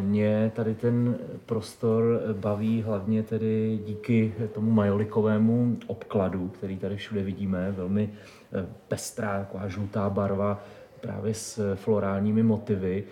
Mě 0.00 0.52
tady 0.54 0.74
ten 0.74 1.18
prostor 1.46 2.20
baví 2.40 2.82
hlavně 2.82 3.22
tedy 3.22 3.80
díky 3.86 4.34
tomu 4.54 4.70
majolikovému 4.70 5.76
obkladu, 5.86 6.48
který 6.48 6.76
tady 6.76 6.96
všude 6.96 7.22
vidíme, 7.22 7.72
velmi 7.72 8.10
eh, 8.52 8.66
pestrá, 8.88 9.38
taková 9.38 9.68
žlutá 9.68 10.10
barva, 10.10 10.64
právě 11.00 11.34
s 11.34 11.74
florálními 11.74 12.42
motivy. 12.42 13.04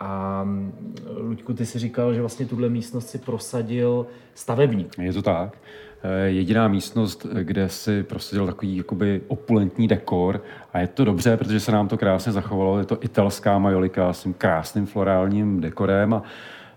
A 0.00 0.44
mm, 0.44 0.94
Luďku, 1.16 1.54
ty 1.54 1.66
si 1.66 1.78
říkal, 1.78 2.14
že 2.14 2.20
vlastně 2.20 2.46
tuhle 2.46 2.68
místnost 2.68 3.08
si 3.08 3.18
prosadil 3.18 4.06
stavebník. 4.34 4.98
Je 4.98 5.12
to 5.12 5.22
tak. 5.22 5.58
Eh, 6.06 6.28
jediná 6.28 6.68
místnost, 6.68 7.26
kde 7.42 7.68
si 7.68 8.02
prosadil 8.02 8.46
takový 8.46 8.76
jakoby 8.76 9.20
opulentní 9.28 9.88
dekor 9.88 10.42
a 10.72 10.78
je 10.78 10.86
to 10.86 11.04
dobře, 11.04 11.36
protože 11.36 11.60
se 11.60 11.72
nám 11.72 11.88
to 11.88 11.98
krásně 11.98 12.32
zachovalo. 12.32 12.78
Je 12.78 12.84
to 12.84 13.04
italská 13.04 13.58
majolika 13.58 14.12
s 14.12 14.22
tím 14.22 14.34
krásným 14.34 14.86
florálním 14.86 15.60
dekorem 15.60 16.14
a, 16.14 16.22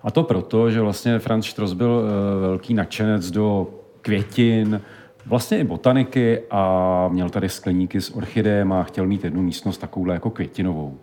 a 0.03 0.11
to 0.11 0.23
proto, 0.23 0.71
že 0.71 0.81
vlastně 0.81 1.19
Franz 1.19 1.45
Stross 1.45 1.73
byl 1.73 2.03
eh, 2.03 2.41
velký 2.41 2.73
nadšenec 2.73 3.31
do 3.31 3.67
květin, 4.01 4.81
vlastně 5.25 5.59
i 5.59 5.63
botaniky 5.63 6.41
a 6.51 7.07
měl 7.11 7.29
tady 7.29 7.49
skleníky 7.49 8.01
s 8.01 8.15
orchidem 8.15 8.73
a 8.73 8.83
chtěl 8.83 9.07
mít 9.07 9.23
jednu 9.23 9.41
místnost 9.41 9.77
takovouhle 9.77 10.13
jako 10.13 10.29
květinovou. 10.29 10.99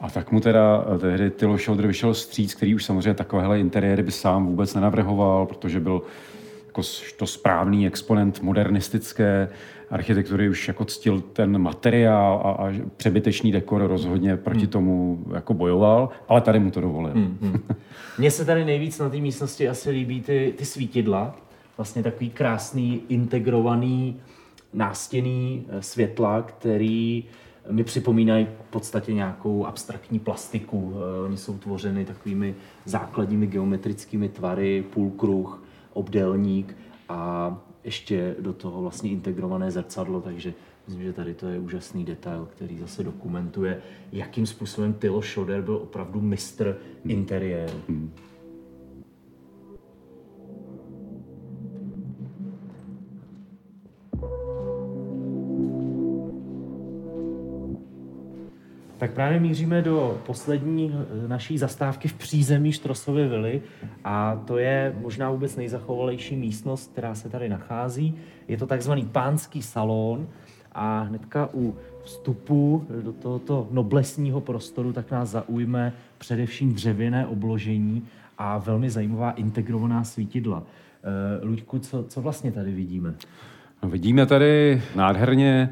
A 0.00 0.10
tak 0.10 0.32
mu 0.32 0.40
teda 0.40 0.84
eh, 0.94 0.98
tehdy 0.98 1.30
Tylo 1.30 1.58
Shoulder 1.58 1.86
vyšel 1.86 2.14
stříc, 2.14 2.54
který 2.54 2.74
už 2.74 2.84
samozřejmě 2.84 3.14
takovéhle 3.14 3.60
interiéry 3.60 4.02
by 4.02 4.12
sám 4.12 4.46
vůbec 4.46 4.74
nenavrhoval, 4.74 5.46
protože 5.46 5.80
byl 5.80 6.02
jako 6.66 6.82
to 7.16 7.26
správný 7.26 7.86
exponent 7.86 8.42
modernistické 8.42 9.48
architektury, 9.90 10.48
už 10.48 10.68
jako 10.68 10.84
ctil 10.84 11.20
ten 11.20 11.58
materiál 11.58 12.42
a, 12.44 12.50
a 12.50 12.72
přebytečný 12.96 13.52
dekor 13.52 13.86
rozhodně 13.86 14.36
proti 14.36 14.60
hmm. 14.60 14.68
tomu 14.68 15.24
jako 15.34 15.54
bojoval, 15.54 16.08
ale 16.28 16.40
tady 16.40 16.58
mu 16.58 16.70
to 16.70 16.80
dovolil. 16.80 17.12
Hmm, 17.12 17.38
hmm. 17.42 17.62
Mně 18.18 18.30
se 18.30 18.44
tady 18.44 18.64
nejvíc 18.64 18.98
na 18.98 19.10
té 19.10 19.16
místnosti 19.16 19.68
asi 19.68 19.90
líbí 19.90 20.20
ty, 20.20 20.54
ty 20.58 20.64
svítidla, 20.64 21.36
vlastně 21.76 22.02
takový 22.02 22.30
krásný 22.30 23.02
integrovaný 23.08 24.20
nástěný 24.74 25.66
eh, 25.68 25.82
světla, 25.82 26.42
který 26.42 27.24
mi 27.70 27.84
připomínají 27.84 28.46
v 28.46 28.70
podstatě 28.70 29.14
nějakou 29.14 29.66
abstraktní 29.66 30.18
plastiku. 30.18 30.94
Eh, 30.94 31.22
oni 31.22 31.36
jsou 31.36 31.58
tvořeny 31.58 32.04
takovými 32.04 32.54
základními 32.84 33.46
geometrickými 33.46 34.28
tvary, 34.28 34.84
půlkruh, 34.90 35.62
obdélník 35.92 36.76
a 37.08 37.56
ještě 37.84 38.36
do 38.40 38.52
toho 38.52 38.82
vlastně 38.82 39.10
integrované 39.10 39.70
zrcadlo, 39.70 40.20
takže 40.20 40.54
myslím, 40.86 41.04
že 41.04 41.12
tady 41.12 41.34
to 41.34 41.48
je 41.48 41.58
úžasný 41.58 42.04
detail, 42.04 42.48
který 42.56 42.78
zase 42.78 43.04
dokumentuje, 43.04 43.82
jakým 44.12 44.46
způsobem 44.46 44.92
Tylo 44.92 45.22
Šoder 45.22 45.62
byl 45.62 45.76
opravdu 45.76 46.20
mistr 46.20 46.76
interiéru. 47.04 47.80
Hmm. 47.88 48.12
Tak 58.98 59.12
právě 59.12 59.40
míříme 59.40 59.82
do 59.82 60.20
poslední 60.26 60.94
eh, 60.94 61.28
naší 61.28 61.58
zastávky 61.58 62.08
v 62.08 62.14
přízemí 62.14 62.72
Štrosovy 62.72 63.28
vily 63.28 63.62
a 64.04 64.42
to 64.46 64.58
je 64.58 64.94
možná 65.00 65.30
vůbec 65.30 65.56
nejzachovalejší 65.56 66.36
místnost, 66.36 66.92
která 66.92 67.14
se 67.14 67.28
tady 67.28 67.48
nachází. 67.48 68.14
Je 68.48 68.56
to 68.56 68.66
takzvaný 68.66 69.04
pánský 69.04 69.62
salon 69.62 70.28
a 70.72 71.00
hnedka 71.00 71.48
u 71.54 71.76
vstupu 72.04 72.86
do 73.02 73.12
tohoto 73.12 73.68
noblesního 73.70 74.40
prostoru 74.40 74.92
tak 74.92 75.10
nás 75.10 75.28
zaujme 75.28 75.92
především 76.18 76.74
dřevěné 76.74 77.26
obložení 77.26 78.02
a 78.38 78.58
velmi 78.58 78.90
zajímavá 78.90 79.30
integrovaná 79.30 80.04
svítidla. 80.04 80.62
Eh, 80.62 81.44
Luďku, 81.44 81.78
co, 81.78 82.04
co 82.08 82.20
vlastně 82.20 82.52
tady 82.52 82.72
vidíme? 82.72 83.14
No, 83.82 83.88
vidíme 83.88 84.26
tady 84.26 84.82
nádherně 84.96 85.70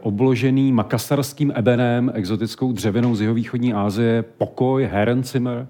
obložený 0.00 0.72
makasarským 0.72 1.52
ebenem, 1.56 2.12
exotickou 2.14 2.72
dřevěnou 2.72 3.14
z 3.14 3.20
jihovýchodní 3.20 3.74
Asie, 3.74 4.24
pokoj, 4.38 4.88
Herrenzimmer, 4.92 5.66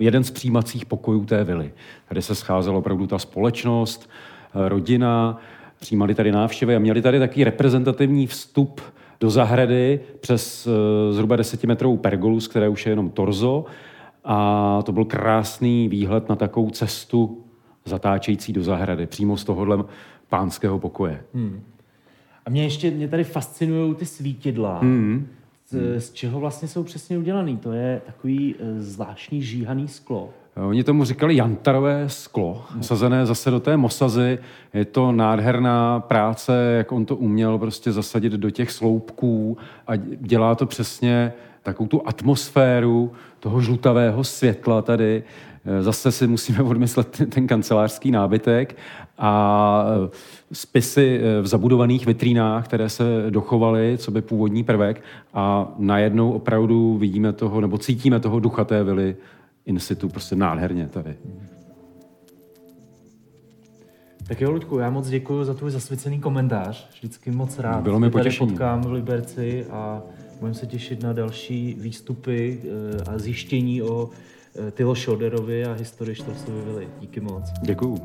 jeden 0.00 0.24
z 0.24 0.30
přijímacích 0.30 0.86
pokojů 0.86 1.24
té 1.24 1.44
vily. 1.44 1.72
Tady 2.08 2.22
se 2.22 2.34
scházela 2.34 2.78
opravdu 2.78 3.06
ta 3.06 3.18
společnost, 3.18 4.10
eh, 4.54 4.68
rodina, 4.68 5.40
přijímali 5.80 6.14
tady 6.14 6.32
návštěvy 6.32 6.76
a 6.76 6.78
měli 6.78 7.02
tady 7.02 7.18
takový 7.18 7.44
reprezentativní 7.44 8.26
vstup 8.26 8.80
do 9.20 9.30
zahrady 9.30 10.00
přes 10.20 10.66
eh, 10.66 11.12
zhruba 11.12 11.36
desetimetrovou 11.36 11.96
pergolu, 11.96 12.40
z 12.40 12.48
které 12.48 12.68
už 12.68 12.86
je 12.86 12.92
jenom 12.92 13.10
torzo. 13.10 13.64
A 14.24 14.82
to 14.84 14.92
byl 14.92 15.04
krásný 15.04 15.88
výhled 15.88 16.28
na 16.28 16.36
takovou 16.36 16.70
cestu 16.70 17.44
zatáčející 17.84 18.52
do 18.52 18.62
zahrady, 18.62 19.06
přímo 19.06 19.36
z 19.36 19.44
tohohle 19.44 19.84
pánského 20.28 20.78
pokoje. 20.78 21.22
Hmm. 21.34 21.62
A 22.46 22.50
mě 22.50 22.62
ještě, 22.62 22.90
mě 22.90 23.08
tady 23.08 23.24
fascinují 23.24 23.94
ty 23.94 24.06
svítidla. 24.06 24.78
Mm. 24.82 25.26
Z, 25.68 26.00
z 26.00 26.12
čeho 26.12 26.40
vlastně 26.40 26.68
jsou 26.68 26.82
přesně 26.82 27.18
udělaný? 27.18 27.56
To 27.56 27.72
je 27.72 28.00
takový 28.06 28.54
e, 28.58 28.80
zvláštní 28.80 29.42
žíhaný 29.42 29.88
sklo. 29.88 30.30
Oni 30.56 30.84
tomu 30.84 31.04
říkali 31.04 31.36
jantarové 31.36 32.08
sklo, 32.08 32.64
sazené 32.80 33.26
zase 33.26 33.50
do 33.50 33.60
té 33.60 33.76
mosazy. 33.76 34.38
Je 34.74 34.84
to 34.84 35.12
nádherná 35.12 36.00
práce, 36.00 36.74
jak 36.76 36.92
on 36.92 37.04
to 37.04 37.16
uměl 37.16 37.58
prostě 37.58 37.92
zasadit 37.92 38.32
do 38.32 38.50
těch 38.50 38.70
sloupků 38.70 39.58
a 39.86 39.96
dělá 39.96 40.54
to 40.54 40.66
přesně 40.66 41.32
takovou 41.62 41.88
tu 41.88 42.02
atmosféru 42.04 43.12
toho 43.40 43.60
žlutavého 43.60 44.24
světla 44.24 44.82
tady. 44.82 45.22
E, 45.64 45.82
zase 45.82 46.12
si 46.12 46.26
musíme 46.26 46.62
odmyslet 46.70 47.20
ten 47.28 47.46
kancelářský 47.46 48.10
nábytek 48.10 48.76
a 49.18 49.84
e, 50.06 50.08
spisy 50.52 51.20
e, 51.22 51.42
v 51.42 51.46
zabudovaných 51.46 52.06
vitrínách, 52.06 52.64
které 52.64 52.88
se 52.88 53.04
dochovaly, 53.30 53.98
co 53.98 54.10
by 54.10 54.22
původní 54.22 54.64
prvek 54.64 55.02
a 55.34 55.74
najednou 55.78 56.32
opravdu 56.32 56.98
vidíme 56.98 57.32
toho, 57.32 57.60
nebo 57.60 57.78
cítíme 57.78 58.20
toho 58.20 58.40
ducha 58.40 58.64
té 58.64 58.84
vily 58.84 59.16
in 59.66 59.78
situ 59.78 60.08
prostě 60.08 60.36
nádherně 60.36 60.88
tady. 60.88 61.14
Tak 64.28 64.40
jo, 64.40 64.50
Luďku, 64.50 64.78
já 64.78 64.90
moc 64.90 65.08
děkuji 65.08 65.44
za 65.44 65.54
tvůj 65.54 65.70
zasvěcený 65.70 66.20
komentář. 66.20 66.88
Vždycky 66.94 67.30
moc 67.30 67.58
rád. 67.58 67.82
Bylo 67.82 68.00
mi 68.00 68.10
potěšení. 68.10 68.48
Tady 68.48 68.50
potkám 68.50 68.80
v 68.80 68.92
Liberci 68.92 69.66
a 69.70 70.02
budeme 70.40 70.54
se 70.54 70.66
těšit 70.66 71.02
na 71.02 71.12
další 71.12 71.76
výstupy 71.78 72.60
a 73.06 73.18
zjištění 73.18 73.82
o 73.82 74.10
Tylo 74.74 74.94
Šoderovi 74.94 75.64
a 75.64 75.72
historii 75.72 76.14
Štrosovy 76.14 76.60
vily. 76.64 76.88
Díky 77.00 77.20
moc. 77.20 77.44
Děkuju. 77.62 77.98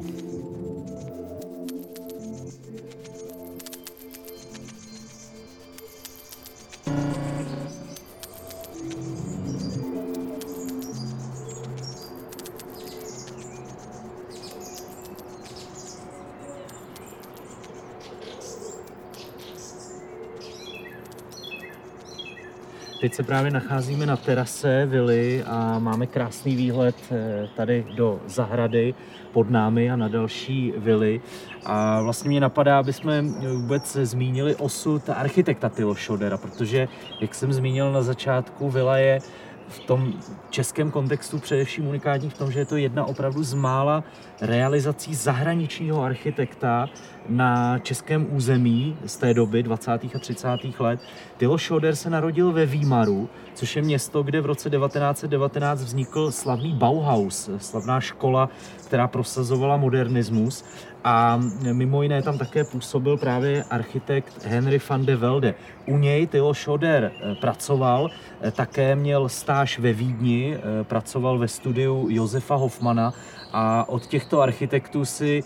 Se 23.15 23.23
právě 23.23 23.51
nacházíme 23.51 24.05
na 24.05 24.17
terase 24.17 24.85
vily 24.85 25.43
a 25.43 25.79
máme 25.79 26.07
krásný 26.07 26.55
výhled 26.55 26.95
eh, 27.11 27.47
tady 27.55 27.85
do 27.95 28.19
zahrady 28.27 28.93
pod 29.31 29.49
námi 29.49 29.91
a 29.91 29.95
na 29.95 30.07
další 30.07 30.73
vily. 30.77 31.21
A 31.65 32.01
vlastně 32.01 32.29
mě 32.29 32.39
napadá, 32.39 32.79
aby 32.79 32.93
jsme 32.93 33.21
vůbec 33.53 33.97
zmínili 34.01 34.55
osud 34.55 35.09
architekta 35.09 35.69
Tylo 35.69 35.95
Šodera, 35.95 36.37
protože, 36.37 36.87
jak 37.21 37.35
jsem 37.35 37.53
zmínil 37.53 37.91
na 37.91 38.01
začátku, 38.01 38.69
vila 38.69 38.97
je 38.97 39.19
v 39.67 39.79
tom 39.79 40.13
českém 40.49 40.91
kontextu 40.91 41.39
především 41.39 41.87
unikátní 41.87 42.29
v 42.29 42.37
tom, 42.37 42.51
že 42.51 42.59
je 42.59 42.65
to 42.65 42.77
jedna 42.77 43.05
opravdu 43.05 43.43
z 43.43 43.53
mála 43.53 44.03
realizací 44.41 45.15
zahraničního 45.15 46.03
architekta 46.03 46.89
na 47.29 47.79
českém 47.79 48.27
území 48.35 48.97
z 49.05 49.17
té 49.17 49.33
doby 49.33 49.63
20. 49.63 49.91
a 49.91 50.19
30. 50.19 50.47
let. 50.79 50.99
Tylo 51.37 51.57
Schoder 51.57 51.95
se 51.95 52.09
narodil 52.09 52.51
ve 52.51 52.65
Výmaru, 52.65 53.29
což 53.53 53.75
je 53.75 53.81
město, 53.81 54.23
kde 54.23 54.41
v 54.41 54.45
roce 54.45 54.69
1919 54.69 55.83
vznikl 55.83 56.31
slavný 56.31 56.73
Bauhaus, 56.73 57.49
slavná 57.57 58.01
škola, 58.01 58.49
která 58.87 59.07
prosazovala 59.07 59.77
modernismus 59.77 60.65
a 61.05 61.39
mimo 61.73 62.03
jiné 62.03 62.21
tam 62.21 62.37
také 62.37 62.63
působil 62.63 63.17
právě 63.17 63.63
architekt 63.63 64.45
Henry 64.45 64.79
van 64.89 65.05
de 65.05 65.15
Velde. 65.15 65.55
U 65.85 65.97
něj 65.97 66.27
Tylo 66.27 66.53
Schoder 66.53 67.11
eh, 67.11 67.35
pracoval, 67.35 68.09
eh, 68.41 68.51
také 68.51 68.95
měl 68.95 69.29
stáž 69.29 69.79
ve 69.79 69.93
Vídni, 69.93 70.57
eh, 70.57 70.83
pracoval 70.83 71.37
ve 71.37 71.47
studiu 71.47 72.07
Josefa 72.09 72.55
Hoffmana 72.55 73.13
a 73.53 73.89
od 73.89 74.05
těchto 74.05 74.41
architektů 74.41 75.05
si 75.05 75.43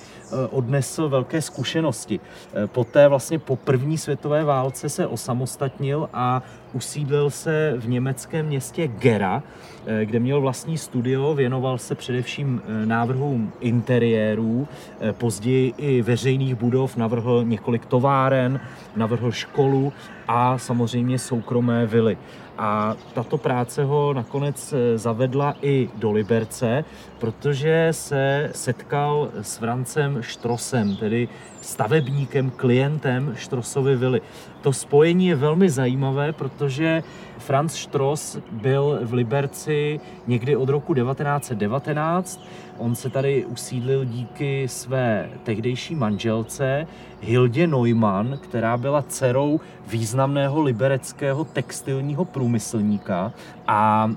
odnesl 0.50 1.10
velké 1.10 1.42
zkušenosti. 1.42 2.20
Poté 2.66 3.08
vlastně 3.08 3.40
po 3.40 3.56
první 3.56 3.98
světové 3.98 4.44
válce 4.44 4.90
se 4.90 5.08
osamostatnil 5.08 6.10
a 6.14 6.42
usídlil 6.74 7.30
se 7.30 7.74
v 7.78 7.90
německém 7.90 8.46
městě 8.46 8.88
Gera, 8.88 9.44
eh, 9.86 10.06
kde 10.06 10.20
měl 10.20 10.42
vlastní 10.42 10.78
studio, 10.78 11.34
věnoval 11.34 11.78
se 11.78 11.96
především 11.96 12.62
eh, 12.66 12.86
návrhům 12.86 13.52
interiérů, 13.60 14.68
eh, 15.00 15.14
později 15.14 15.74
i 15.78 16.02
veřejných 16.02 16.56
budov, 16.56 16.98
navrhl 16.98 17.44
několik 17.46 17.86
továren, 17.86 18.60
navrhl 18.96 19.32
školu 19.32 19.94
a 20.28 20.58
samozřejmě 20.58 21.20
soukromé 21.20 21.86
vily. 21.86 22.18
A 22.62 22.96
tato 23.14 23.38
práce 23.38 23.84
ho 23.84 24.14
nakonec 24.14 24.74
zavedla 24.96 25.56
i 25.62 25.90
do 25.96 26.12
Liberce, 26.12 26.86
protože 27.20 27.88
se 27.92 28.50
setkal 28.56 29.30
s 29.42 29.58
Francem 29.58 30.22
Štrosem, 30.22 30.96
tedy 30.96 31.30
stavebníkem, 31.62 32.52
klientem 32.52 33.34
Štrosovy 33.36 33.96
vily. 33.96 34.22
To 34.62 34.74
spojení 34.74 35.28
je 35.28 35.36
velmi 35.36 35.70
zajímavé, 35.70 36.34
protože 36.34 37.04
Franz 37.38 37.76
Stross 37.76 38.38
byl 38.52 39.00
v 39.02 39.14
Liberci 39.14 40.00
někdy 40.28 40.56
od 40.56 40.70
roku 40.70 40.94
1919. 40.94 42.44
On 42.78 42.96
se 42.96 43.10
tady 43.10 43.46
usídlil 43.46 44.06
díky 44.06 44.68
své 44.68 45.30
tehdejší 45.44 45.96
manželce 45.96 46.88
Hildě 47.22 47.68
Neumann, 47.68 48.38
která 48.38 48.78
byla 48.78 49.02
dcerou 49.02 49.60
významného 49.88 50.62
libereckého 50.62 51.44
textilního 51.44 52.26
průmyslníka 52.26 53.34
a 53.68 54.12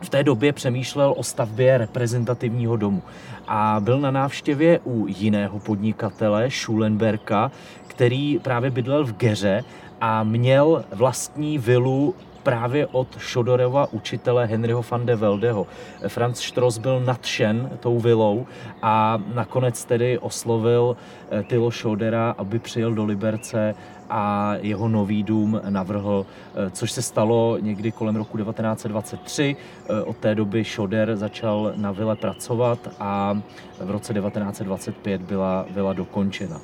v 0.00 0.08
té 0.08 0.24
době 0.24 0.52
přemýšlel 0.52 1.14
o 1.16 1.22
stavbě 1.22 1.78
reprezentativního 1.78 2.76
domu. 2.76 3.02
A 3.48 3.80
byl 3.80 4.00
na 4.00 4.10
návštěvě 4.10 4.80
u 4.84 5.06
jiného 5.06 5.58
podnikatele, 5.58 6.50
Schulenberka, 6.50 7.50
který 7.86 8.38
právě 8.38 8.70
bydlel 8.70 9.04
v 9.04 9.12
Geře 9.12 9.64
a 10.00 10.22
měl 10.22 10.84
vlastní 10.92 11.58
vilu 11.58 12.14
právě 12.44 12.86
od 12.86 13.18
Šodorova 13.18 13.92
učitele 13.92 14.46
Henryho 14.46 14.84
van 14.90 15.06
de 15.06 15.16
Veldeho. 15.16 15.66
Franz 16.08 16.40
Strauss 16.40 16.78
byl 16.78 17.00
nadšen 17.00 17.70
tou 17.80 17.98
vilou 17.98 18.46
a 18.82 19.22
nakonec 19.34 19.84
tedy 19.84 20.18
oslovil 20.18 20.96
eh, 21.30 21.42
Tylo 21.42 21.70
Šodera, 21.70 22.34
aby 22.38 22.58
přijel 22.58 22.94
do 22.94 23.04
Liberce 23.04 23.74
a 24.10 24.54
jeho 24.60 24.88
nový 24.88 25.22
dům 25.22 25.60
navrhl, 25.68 26.26
eh, 26.26 26.70
což 26.70 26.92
se 26.92 27.02
stalo 27.02 27.58
někdy 27.60 27.92
kolem 27.92 28.16
roku 28.16 28.36
1923. 28.36 29.56
Eh, 29.56 30.02
od 30.02 30.16
té 30.16 30.34
doby 30.34 30.64
Šoder 30.64 31.16
začal 31.16 31.72
na 31.76 31.92
vile 31.92 32.16
pracovat 32.16 32.78
a 33.00 33.40
v 33.80 33.90
roce 33.90 34.14
1925 34.14 35.22
byla 35.22 35.66
vila 35.70 35.92
dokončena. 35.92 36.60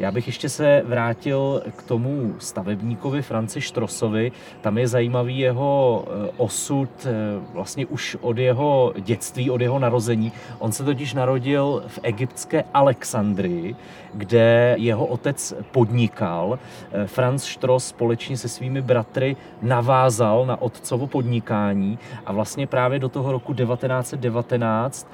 Já 0.00 0.10
bych 0.10 0.26
ještě 0.26 0.48
se 0.48 0.82
vrátil 0.86 1.62
k 1.76 1.82
tomu 1.82 2.34
stavebníkovi 2.38 3.22
Franci 3.22 3.60
Štrosovi. 3.60 4.32
Tam 4.60 4.78
je 4.78 4.88
zajímavý 4.88 5.38
jeho 5.38 6.04
eh, 6.06 6.30
osud 6.36 6.90
eh, 7.04 7.10
vlastně 7.52 7.86
už 7.86 8.16
od 8.20 8.38
jeho 8.38 8.92
dětství, 9.00 9.50
od 9.50 9.60
jeho 9.60 9.78
narození. 9.78 10.32
On 10.58 10.72
se 10.72 10.84
totiž 10.84 11.14
narodil 11.14 11.82
v 11.86 11.98
egyptské 12.02 12.64
Alexandrii, 12.74 13.76
kde 14.14 14.74
jeho 14.78 15.06
otec 15.06 15.54
podnikal. 15.70 16.58
Eh, 16.92 17.06
Franz 17.06 17.44
Stross 17.44 17.86
společně 17.88 18.36
se 18.36 18.48
svými 18.48 18.82
bratry 18.82 19.36
navázal 19.62 20.46
na 20.46 20.62
otcovo 20.62 21.06
podnikání 21.06 21.98
a 22.26 22.32
vlastně 22.32 22.66
právě 22.66 22.98
do 22.98 23.08
toho 23.08 23.32
roku 23.32 23.54
1919 23.54 25.08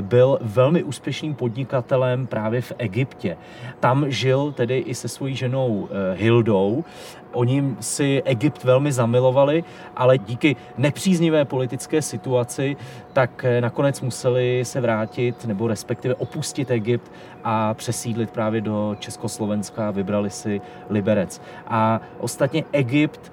byl 0.00 0.38
velmi 0.42 0.82
úspěšným 0.82 1.34
podnikatelem 1.34 2.26
právě 2.26 2.60
v 2.60 2.72
Egyptě. 2.78 3.36
Tam 3.80 4.10
žil 4.10 4.25
tedy 4.52 4.78
i 4.78 4.94
se 4.94 5.08
svojí 5.08 5.36
ženou 5.36 5.88
eh, 5.90 6.16
Hildou. 6.16 6.84
Oni 7.32 7.76
si 7.80 8.22
Egypt 8.24 8.64
velmi 8.64 8.92
zamilovali, 8.92 9.64
ale 9.96 10.18
díky 10.18 10.56
nepříznivé 10.78 11.44
politické 11.44 12.02
situaci, 12.02 12.76
tak 13.12 13.44
eh, 13.44 13.60
nakonec 13.60 14.00
museli 14.00 14.64
se 14.64 14.80
vrátit, 14.80 15.44
nebo 15.44 15.68
respektive 15.68 16.14
opustit 16.14 16.70
Egypt 16.70 17.12
a 17.44 17.74
přesídlit 17.74 18.30
právě 18.30 18.60
do 18.60 18.96
Československa, 18.98 19.90
vybrali 19.90 20.30
si 20.30 20.60
Liberec. 20.90 21.40
A 21.66 22.00
ostatně 22.18 22.64
Egypt 22.72 23.32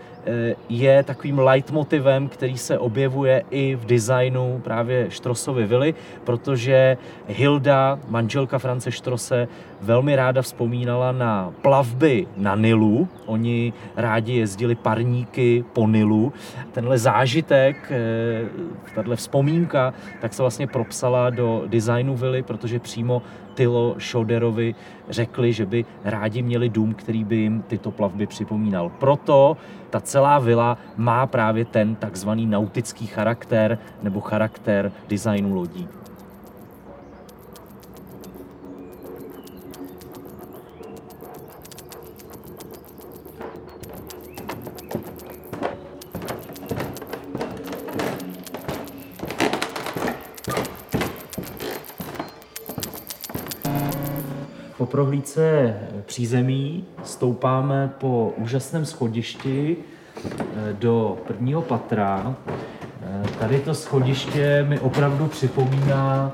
je 0.69 1.03
takovým 1.03 1.39
leitmotivem, 1.39 2.27
který 2.27 2.57
se 2.57 2.79
objevuje 2.79 3.43
i 3.49 3.75
v 3.75 3.85
designu 3.85 4.61
právě 4.63 5.11
Štrosovy 5.11 5.65
vily, 5.65 5.93
protože 6.23 6.97
Hilda, 7.27 7.99
manželka 8.07 8.59
France 8.59 8.91
Štrose, 8.91 9.47
velmi 9.81 10.15
ráda 10.15 10.41
vzpomínala 10.41 11.11
na 11.11 11.53
plavby 11.61 12.27
na 12.37 12.55
Nilu. 12.55 13.07
Oni 13.25 13.73
rádi 13.95 14.33
jezdili 14.33 14.75
parníky 14.75 15.65
po 15.73 15.87
Nilu. 15.87 16.33
Tenhle 16.71 16.97
zážitek, 16.97 17.91
eh, 17.91 18.95
tahle 18.95 19.15
vzpomínka, 19.15 19.93
tak 20.21 20.33
se 20.33 20.43
vlastně 20.43 20.67
propsala 20.67 21.29
do 21.29 21.63
designu 21.67 22.15
vily, 22.15 22.43
protože 22.43 22.79
přímo 22.79 23.21
Tylo 23.53 23.95
Šoderovi 23.97 24.75
řekli, 25.09 25.53
že 25.53 25.65
by 25.65 25.85
rádi 26.03 26.41
měli 26.41 26.69
dům, 26.69 26.93
který 26.93 27.23
by 27.23 27.35
jim 27.35 27.61
tyto 27.61 27.91
plavby 27.91 28.27
připomínal. 28.27 28.91
Proto 28.99 29.57
ta 29.89 29.99
celá 29.99 30.39
vila 30.39 30.77
má 30.97 31.27
právě 31.27 31.65
ten 31.65 31.95
takzvaný 31.95 32.45
nautický 32.45 33.07
charakter 33.07 33.77
nebo 34.03 34.21
charakter 34.21 34.91
designu 35.07 35.55
lodí. 35.55 35.87
Prohlídce 54.93 55.75
přízemí 56.05 56.85
stoupáme 57.03 57.93
po 57.97 58.33
úžasném 58.37 58.85
schodišti 58.85 59.77
eh, 59.77 60.75
do 60.79 61.17
prvního 61.27 61.61
patra. 61.61 62.35
Eh, 62.47 63.23
tady 63.39 63.59
to 63.59 63.73
schodiště 63.73 64.65
mi 64.69 64.79
opravdu 64.79 65.27
připomíná, 65.27 66.31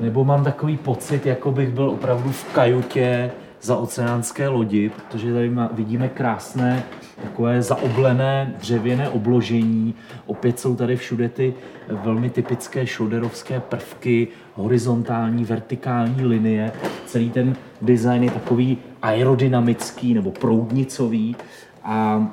nebo 0.00 0.24
mám 0.24 0.44
takový 0.44 0.76
pocit, 0.76 1.26
jako 1.26 1.52
bych 1.52 1.68
byl 1.68 1.90
opravdu 1.90 2.30
v 2.32 2.44
kajutě 2.44 3.30
za 3.62 3.76
oceánské 3.76 4.48
lodi, 4.48 4.90
protože 4.90 5.32
tady 5.32 5.52
vidíme 5.72 6.08
krásné 6.08 6.82
takové 7.22 7.62
zaoblené 7.62 8.54
dřevěné 8.60 9.08
obložení. 9.08 9.94
Opět 10.26 10.60
jsou 10.60 10.76
tady 10.76 10.96
všude 10.96 11.28
ty 11.28 11.54
velmi 11.88 12.30
typické 12.30 12.86
šoderovské 12.86 13.60
prvky, 13.60 14.28
horizontální, 14.54 15.44
vertikální 15.44 16.24
linie. 16.24 16.72
Celý 17.08 17.30
ten 17.30 17.56
design 17.82 18.22
je 18.22 18.30
takový 18.30 18.78
aerodynamický 19.02 20.14
nebo 20.14 20.30
proudnicový 20.30 21.36
a 21.84 22.28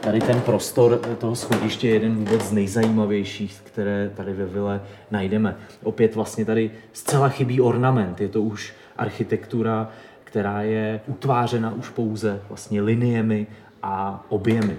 tady 0.00 0.20
ten 0.20 0.40
prostor 0.40 1.00
toho 1.18 1.36
schodiště 1.36 1.88
je 1.88 1.94
jeden 1.94 2.14
vůbec 2.14 2.42
z 2.42 2.52
nejzajímavějších, 2.52 3.60
které 3.64 4.10
tady 4.16 4.32
ve 4.32 4.46
vile 4.46 4.80
najdeme. 5.10 5.56
Opět 5.82 6.14
vlastně 6.14 6.44
tady 6.44 6.70
zcela 6.92 7.28
chybí 7.28 7.60
ornament, 7.60 8.20
je 8.20 8.28
to 8.28 8.42
už 8.42 8.74
architektura, 8.96 9.88
která 10.24 10.62
je 10.62 11.00
utvářena 11.06 11.72
už 11.74 11.88
pouze 11.88 12.40
vlastně 12.48 12.82
liniemi 12.82 13.46
a 13.82 14.24
objemy. 14.28 14.76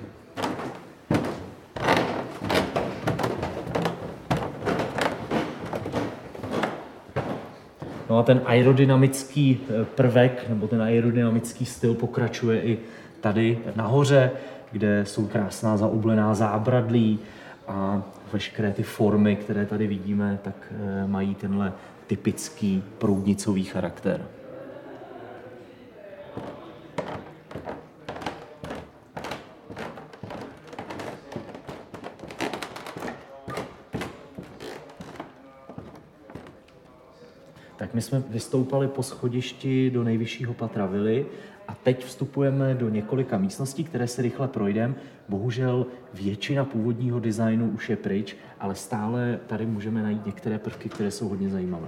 No 8.16 8.20
a 8.20 8.24
ten 8.24 8.42
aerodynamický 8.46 9.60
eh, 9.60 9.86
prvek, 9.86 10.50
nebo 10.50 10.68
ten 10.68 10.82
aerodynamický 10.82 11.66
styl 11.66 11.94
pokračuje 11.94 12.62
i 12.62 12.80
tady 13.22 13.60
nahoře, 13.76 14.32
kde 14.72 15.06
jsou 15.06 15.28
krásná 15.28 15.78
zaoblená 15.78 16.36
zábradlí 16.36 17.20
a 17.68 18.04
veškeré 18.34 18.72
ty 18.72 18.84
formy, 18.84 19.36
které 19.36 19.66
tady 19.66 19.88
vidíme, 19.88 20.40
tak 20.44 20.56
eh, 20.72 21.08
mají 21.08 21.36
tenhle 21.36 21.74
typický 22.08 22.84
proudnicový 22.98 23.64
charakter. 23.64 24.22
My 37.96 38.02
jsme 38.02 38.24
vystoupali 38.30 38.88
po 38.88 39.04
schodišti 39.04 39.90
do 39.90 40.04
nejvyššího 40.04 40.54
patra 40.54 40.86
vily 40.86 41.26
a 41.68 41.76
teď 41.76 42.06
vstupujeme 42.06 42.74
do 42.74 42.90
několika 42.90 43.38
místností, 43.38 43.84
které 43.84 44.08
se 44.08 44.22
rychle 44.22 44.48
projdeme. 44.48 44.96
Bohužel 45.30 45.86
většina 46.14 46.66
původního 46.66 47.20
designu 47.20 47.70
už 47.70 47.90
je 47.90 47.96
pryč, 47.96 48.36
ale 48.60 48.76
stále 48.76 49.40
tady 49.48 49.66
můžeme 49.66 50.04
najít 50.04 50.26
některé 50.26 50.60
prvky, 50.60 50.90
které 50.90 51.12
jsou 51.12 51.30
hodně 51.30 51.50
zajímavé. 51.50 51.88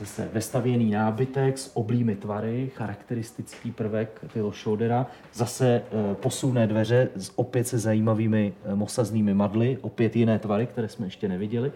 Zase 0.00 0.28
vestavěný 0.32 0.90
nábytek 0.90 1.58
s 1.58 1.76
oblými 1.76 2.16
tvary, 2.16 2.70
charakteristický 2.74 3.72
prvek 3.72 4.24
Tylo 4.32 4.52
Šodera. 4.52 5.06
Zase 5.34 5.68
e, 5.68 6.14
posuné 6.14 6.66
dveře, 6.66 7.08
opět 7.36 7.68
se 7.68 7.78
zajímavými 7.78 8.54
e, 8.64 8.74
mosaznými 8.74 9.34
madly, 9.34 9.78
opět 9.80 10.16
jiné 10.16 10.38
tvary, 10.38 10.66
které 10.66 10.88
jsme 10.88 11.06
ještě 11.06 11.28
neviděli. 11.28 11.72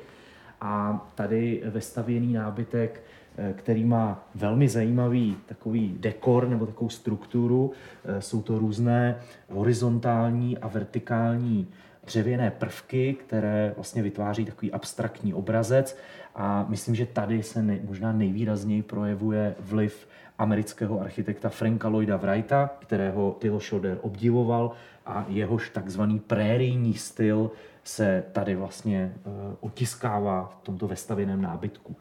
A 0.61 1.05
tady 1.15 1.63
vestavěný 1.65 2.33
nábytek, 2.33 3.03
e, 3.37 3.53
který 3.53 3.85
má 3.85 4.29
velmi 4.35 4.69
zajímavý 4.69 5.37
takový 5.47 5.97
dekor 6.01 6.49
nebo 6.49 6.67
takovou 6.67 6.91
strukturu. 6.91 7.73
Jsou 8.19 8.43
to 8.43 8.59
různé 8.59 9.17
horizontální 9.49 10.59
a 10.59 10.69
vertikální 10.69 11.69
dřevěné 12.07 12.51
prvky, 12.51 13.15
které 13.15 13.73
vlastně 13.77 14.03
vytváří 14.03 14.45
takový 14.45 14.73
abstraktní 14.73 15.35
obrazec 15.35 15.97
a 16.35 16.67
myslím, 16.69 16.95
že 16.95 17.07
tady 17.07 17.43
se 17.43 17.62
ne, 17.62 17.79
možná 17.85 18.12
nejvýrazněji 18.12 18.83
projevuje 18.83 19.55
vliv 19.61 20.09
amerického 20.38 21.01
architekta 21.01 21.49
Franka 21.49 21.88
Lloyda 21.88 22.17
Wrighta, 22.17 22.71
kterého 22.79 23.37
Tilo 23.38 23.61
Schroeder 23.61 23.99
obdivoval 24.01 24.71
a 25.07 25.25
jehož 25.29 25.71
takzvaný 25.71 26.21
prérijní 26.21 26.95
styl 26.95 27.51
se 27.85 28.25
tady 28.33 28.55
vlastně 28.55 29.12
uh, 29.25 29.33
otiskává 29.61 30.59
v 30.61 30.65
tomto 30.65 30.88
vestavěném 30.88 31.43
nábytku. 31.43 31.97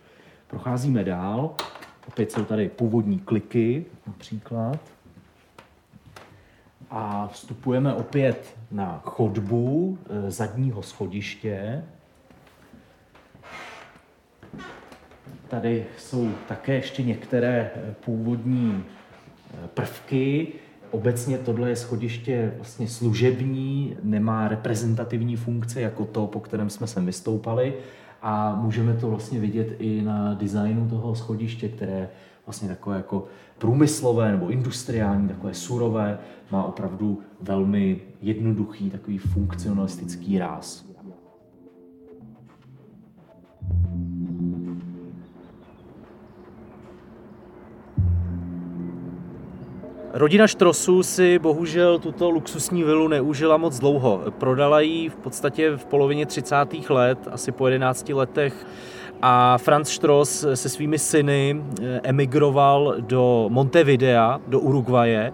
Procházíme 0.47 1.03
dál, 1.03 1.55
opět 2.07 2.31
jsou 2.31 2.45
tady 2.45 2.69
původní 2.69 3.19
kliky 3.19 3.85
například. 4.07 4.79
A 6.91 7.27
vstupujeme 7.27 7.93
opět 7.93 8.55
na 8.71 9.01
chodbu 9.05 9.97
e, 10.09 10.31
zadního 10.31 10.81
schodiště. 10.81 11.83
Tady 15.47 15.85
jsou 15.97 16.29
také 16.47 16.73
ještě 16.73 17.03
některé 17.03 17.71
e, 17.75 17.95
původní 18.05 18.83
prvky. 19.73 20.47
Obecně 20.91 21.37
tohle 21.37 21.69
je 21.69 21.75
schodiště 21.75 22.53
vlastně 22.55 22.87
služební, 22.87 23.97
nemá 24.03 24.47
reprezentativní 24.47 25.35
funkce 25.35 25.81
jako 25.81 26.05
to, 26.05 26.27
po 26.27 26.39
kterém 26.39 26.69
jsme 26.69 26.87
sem 26.87 27.05
vystoupali 27.05 27.73
a 28.21 28.55
můžeme 28.55 28.93
to 28.93 29.09
vlastně 29.09 29.39
vidět 29.39 29.75
i 29.79 30.01
na 30.01 30.33
designu 30.33 30.89
toho 30.89 31.15
schodiště, 31.15 31.69
které 31.69 32.09
vlastně 32.51 32.69
takové 32.69 32.97
jako 32.97 33.25
průmyslové 33.57 34.31
nebo 34.31 34.49
industriální, 34.49 35.27
takové 35.27 35.53
surové, 35.53 36.19
má 36.51 36.63
opravdu 36.63 37.19
velmi 37.41 38.01
jednoduchý 38.21 38.89
takový 38.89 39.17
funkcionalistický 39.17 40.39
ráz. 40.39 40.85
Rodina 50.13 50.47
Štrosů 50.47 51.03
si 51.03 51.39
bohužel 51.39 51.99
tuto 51.99 52.29
luxusní 52.29 52.83
vilu 52.83 53.07
neužila 53.07 53.57
moc 53.57 53.79
dlouho. 53.79 54.21
Prodala 54.29 54.79
ji 54.79 55.09
v 55.09 55.15
podstatě 55.15 55.77
v 55.77 55.85
polovině 55.85 56.25
30. 56.25 56.55
let, 56.89 57.27
asi 57.31 57.51
po 57.51 57.67
11 57.67 58.09
letech 58.09 58.65
a 59.21 59.57
Franz 59.57 59.89
Stross 59.89 60.45
se 60.53 60.69
svými 60.69 60.99
syny 60.99 61.61
eh, 61.61 61.99
emigroval 62.03 62.95
do 62.99 63.45
Montevidea, 63.49 64.39
do 64.47 64.59
Uruguaye, 64.59 65.33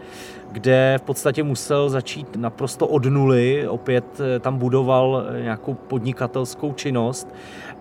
kde 0.52 0.96
v 0.98 1.02
podstatě 1.02 1.44
musel 1.44 1.90
začít 1.90 2.36
naprosto 2.36 2.88
od 2.88 3.06
nuly, 3.06 3.68
opět 3.68 4.06
eh, 4.20 4.40
tam 4.40 4.58
budoval 4.58 5.26
eh, 5.30 5.42
nějakou 5.42 5.74
podnikatelskou 5.74 6.74
činnost, 6.74 7.36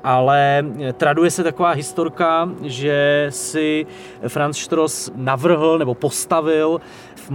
ale 0.04 0.64
traduje 0.92 1.30
se 1.30 1.44
taková 1.44 1.70
historka, 1.70 2.50
že 2.62 3.26
si 3.30 3.86
Franz 4.28 4.58
Stross 4.58 5.10
navrhl 5.16 5.78
nebo 5.78 5.94
postavil 5.94 6.80
v 7.26 7.30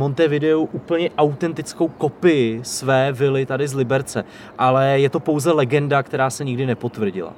úplně 0.71 1.09
autentickou 1.17 1.87
kopii 1.87 2.59
své 2.63 3.11
vily 3.11 3.45
tady 3.45 3.67
z 3.67 3.73
Liberce, 3.73 4.23
ale 4.57 4.99
je 4.99 5.09
to 5.09 5.19
pouze 5.19 5.51
legenda, 5.51 6.03
která 6.03 6.29
se 6.29 6.45
nikdy 6.45 6.65
nepotvrdila. 6.65 7.33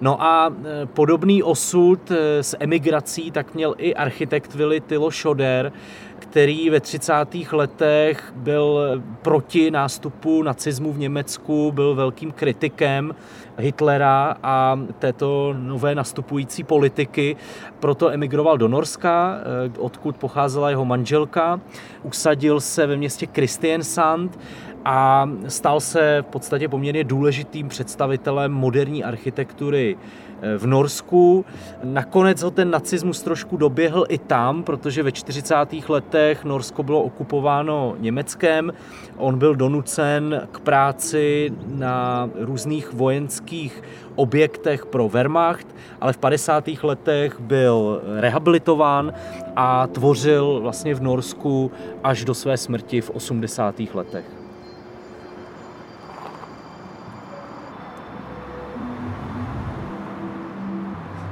No 0.00 0.22
a 0.22 0.52
e, 0.82 0.86
podobný 0.86 1.42
osud 1.42 2.10
e, 2.10 2.42
s 2.42 2.56
emigrací 2.60 3.30
tak 3.30 3.54
měl 3.54 3.74
i 3.78 3.94
architekt 3.94 4.54
vily 4.54 4.80
Tilo 4.80 5.10
Schoder, 5.10 5.72
který 6.18 6.70
ve 6.70 6.80
30. 6.80 7.12
letech 7.52 8.32
byl 8.36 9.02
proti 9.22 9.70
nástupu 9.70 10.42
nacismu 10.42 10.92
v 10.92 10.98
Německu, 10.98 11.72
byl 11.72 11.94
velkým 11.94 12.32
kritikem 12.32 13.14
Hitlera 13.58 14.36
a 14.42 14.80
této 14.98 15.54
nové 15.58 15.94
nastupující 15.94 16.64
politiky. 16.64 17.36
Proto 17.80 18.10
emigroval 18.10 18.58
do 18.58 18.68
Norska, 18.68 19.36
e, 19.36 19.78
odkud 19.78 20.16
pocházela 20.16 20.70
jeho 20.70 20.84
manželka. 20.84 21.60
Usadil 22.02 22.60
se 22.60 22.86
ve 22.86 22.96
městě 22.96 23.26
Kristiansand 23.26 24.38
a 24.84 25.30
stal 25.48 25.80
se 25.80 26.18
v 26.22 26.30
podstatě 26.30 26.68
poměrně 26.68 27.04
důležitým 27.04 27.68
představitelem 27.68 28.52
moderní 28.52 29.04
architektury 29.04 29.96
eh, 30.42 30.58
v 30.58 30.66
Norsku. 30.66 31.44
Nakonec 31.84 32.42
ho 32.42 32.50
ten 32.50 32.70
nacismus 32.70 33.22
trošku 33.22 33.56
doběhl 33.56 34.04
i 34.08 34.18
tam, 34.18 34.62
protože 34.62 35.02
ve 35.02 35.12
40. 35.12 35.54
letech 35.88 36.44
Norsko 36.44 36.82
bylo 36.82 37.02
okupováno 37.02 37.96
Německem. 37.98 38.72
On 39.16 39.38
byl 39.38 39.54
donucen 39.54 40.48
k 40.52 40.60
práci 40.60 41.52
na 41.66 42.30
různých 42.34 42.92
vojenských 42.92 43.82
objektech 44.14 44.86
pro 44.86 45.08
Wehrmacht, 45.08 45.66
ale 46.00 46.12
v 46.12 46.18
50. 46.18 46.68
letech 46.82 47.40
byl 47.40 48.02
rehabilitován 48.20 49.12
a 49.56 49.86
tvořil 49.86 50.60
vlastně 50.62 50.94
v 50.94 51.02
Norsku 51.02 51.70
až 52.04 52.24
do 52.24 52.34
své 52.34 52.56
smrti 52.56 53.00
v 53.00 53.10
80. 53.10 53.80
letech. 53.94 54.47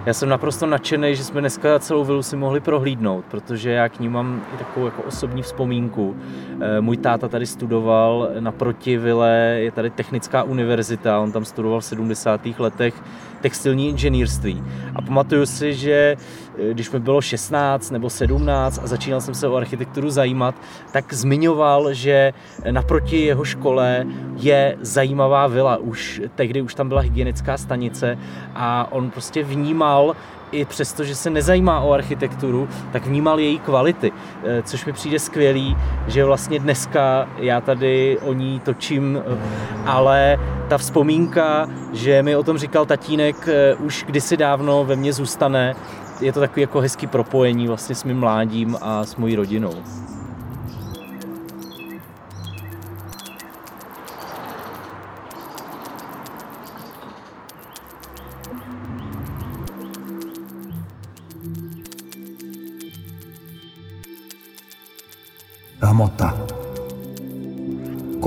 Já 0.07 0.13
jsem 0.13 0.29
naprosto 0.29 0.67
nadšený, 0.67 1.17
že 1.17 1.25
jsme 1.25 1.41
dneska 1.41 1.79
celou 1.79 2.05
vilu 2.05 2.23
si 2.23 2.37
mohli 2.37 2.61
prohlídnout, 2.61 3.25
protože 3.25 3.71
já 3.71 3.89
k 3.89 4.01
ní 4.01 4.09
mám 4.09 4.43
i 4.55 4.59
takovou 4.59 4.87
jako 4.87 5.03
osobní 5.03 5.43
vzpomínku. 5.43 6.17
Eh, 6.61 6.81
můj 6.81 6.97
táta 6.97 7.29
tady 7.29 7.47
studoval 7.47 8.31
naproti 8.41 8.99
vile, 8.99 9.57
je 9.59 9.71
tady 9.71 9.91
technická 9.91 10.43
univerzita, 10.43 11.21
on 11.21 11.33
tam 11.33 11.45
studoval 11.45 11.81
v 11.81 11.85
70. 11.85 12.41
letech 12.59 12.95
textilní 13.41 13.89
inženýrství. 13.89 14.63
A 14.95 15.03
pamatuju 15.03 15.47
si, 15.47 15.75
že 15.75 16.17
eh, 16.59 16.75
když 16.75 16.91
mi 16.91 17.01
bylo 17.01 17.21
16 17.21 17.91
nebo 17.91 18.11
17 18.11 18.81
a 18.83 18.87
začínal 18.87 19.21
jsem 19.21 19.35
se 19.35 19.49
o 19.49 19.57
architekturu 19.57 20.11
zajímat, 20.11 20.55
tak 20.93 21.13
zmiňoval, 21.13 21.95
že 21.95 22.33
naproti 22.71 23.17
jeho 23.17 23.45
škole 23.45 24.07
je 24.37 24.77
zajímavá 24.81 25.47
vila. 25.47 25.77
Už 25.77 26.23
tehdy 26.35 26.63
už 26.63 26.75
tam 26.75 26.89
byla 26.89 27.01
hygienická 27.01 27.57
stanice 27.57 28.19
a 28.55 28.93
on 28.93 29.11
prostě 29.11 29.45
vnímal 29.45 30.17
i 30.53 30.65
přesto, 30.65 31.05
že 31.05 31.15
se 31.15 31.31
nezajímá 31.31 31.81
o 31.81 31.93
architekturu, 31.93 32.69
tak 32.93 33.07
vnímal 33.07 33.41
její 33.41 33.59
kvality, 33.59 34.13
eh, 34.45 34.63
což 34.63 34.85
mi 34.85 34.93
přijde 34.93 35.19
skvělý, 35.19 35.77
že 36.07 36.25
vlastně 36.25 36.59
dneska 36.59 37.29
já 37.39 37.61
tady 37.61 38.19
o 38.23 38.33
ní 38.33 38.61
točím, 38.61 39.19
eh, 39.27 39.39
ale 39.87 40.39
ta 40.69 40.79
vzpomínka, 40.79 41.69
že 41.93 42.23
mi 42.23 42.37
o 42.37 42.43
tom 42.43 42.59
říkal 42.59 42.87
tatínek, 42.87 43.49
eh, 43.49 43.75
už 43.75 44.05
kdysi 44.07 44.37
dávno 44.37 44.85
ve 44.85 44.97
mně 44.97 45.13
zůstane. 45.13 45.75
Je 46.21 46.33
to 46.33 46.41
takový 46.41 46.61
jako 46.61 46.81
hezký 46.81 47.07
propojení 47.07 47.69
vlastně 47.69 47.95
s 47.95 48.05
mým 48.05 48.21
mládím 48.21 48.77
a 48.81 49.05
s 49.05 49.17
mojí 49.17 49.37
rodinou. 49.37 49.75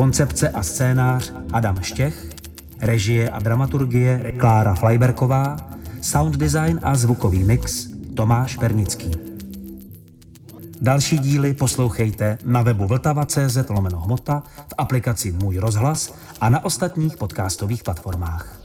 Koncepce 0.10 0.50
a 0.50 0.64
scénář 0.64 1.34
Adam 1.54 1.82
Štěch, 1.82 2.30
režie 2.80 3.30
a 3.30 3.40
dramaturgie 3.40 4.34
Klára 4.38 4.76
Flajberková, 4.76 5.58
sound 6.02 6.38
design 6.38 6.80
a 6.84 6.96
zvukový 6.96 7.44
mix 7.44 7.88
Tomáš 8.16 8.58
Pernický. 8.58 9.12
Další 10.82 11.20
díly 11.20 11.54
poslouchejte 11.54 12.38
na 12.46 12.62
webu 12.62 12.88
vltava.cz 12.88 13.70
lomeno 13.70 14.00
hmota, 14.00 14.44
v 14.68 14.74
aplikaci 14.78 15.32
Můj 15.32 15.58
rozhlas 15.58 16.14
a 16.42 16.50
na 16.50 16.66
ostatních 16.66 17.18
podcastových 17.18 17.84
platformách. 17.84 18.62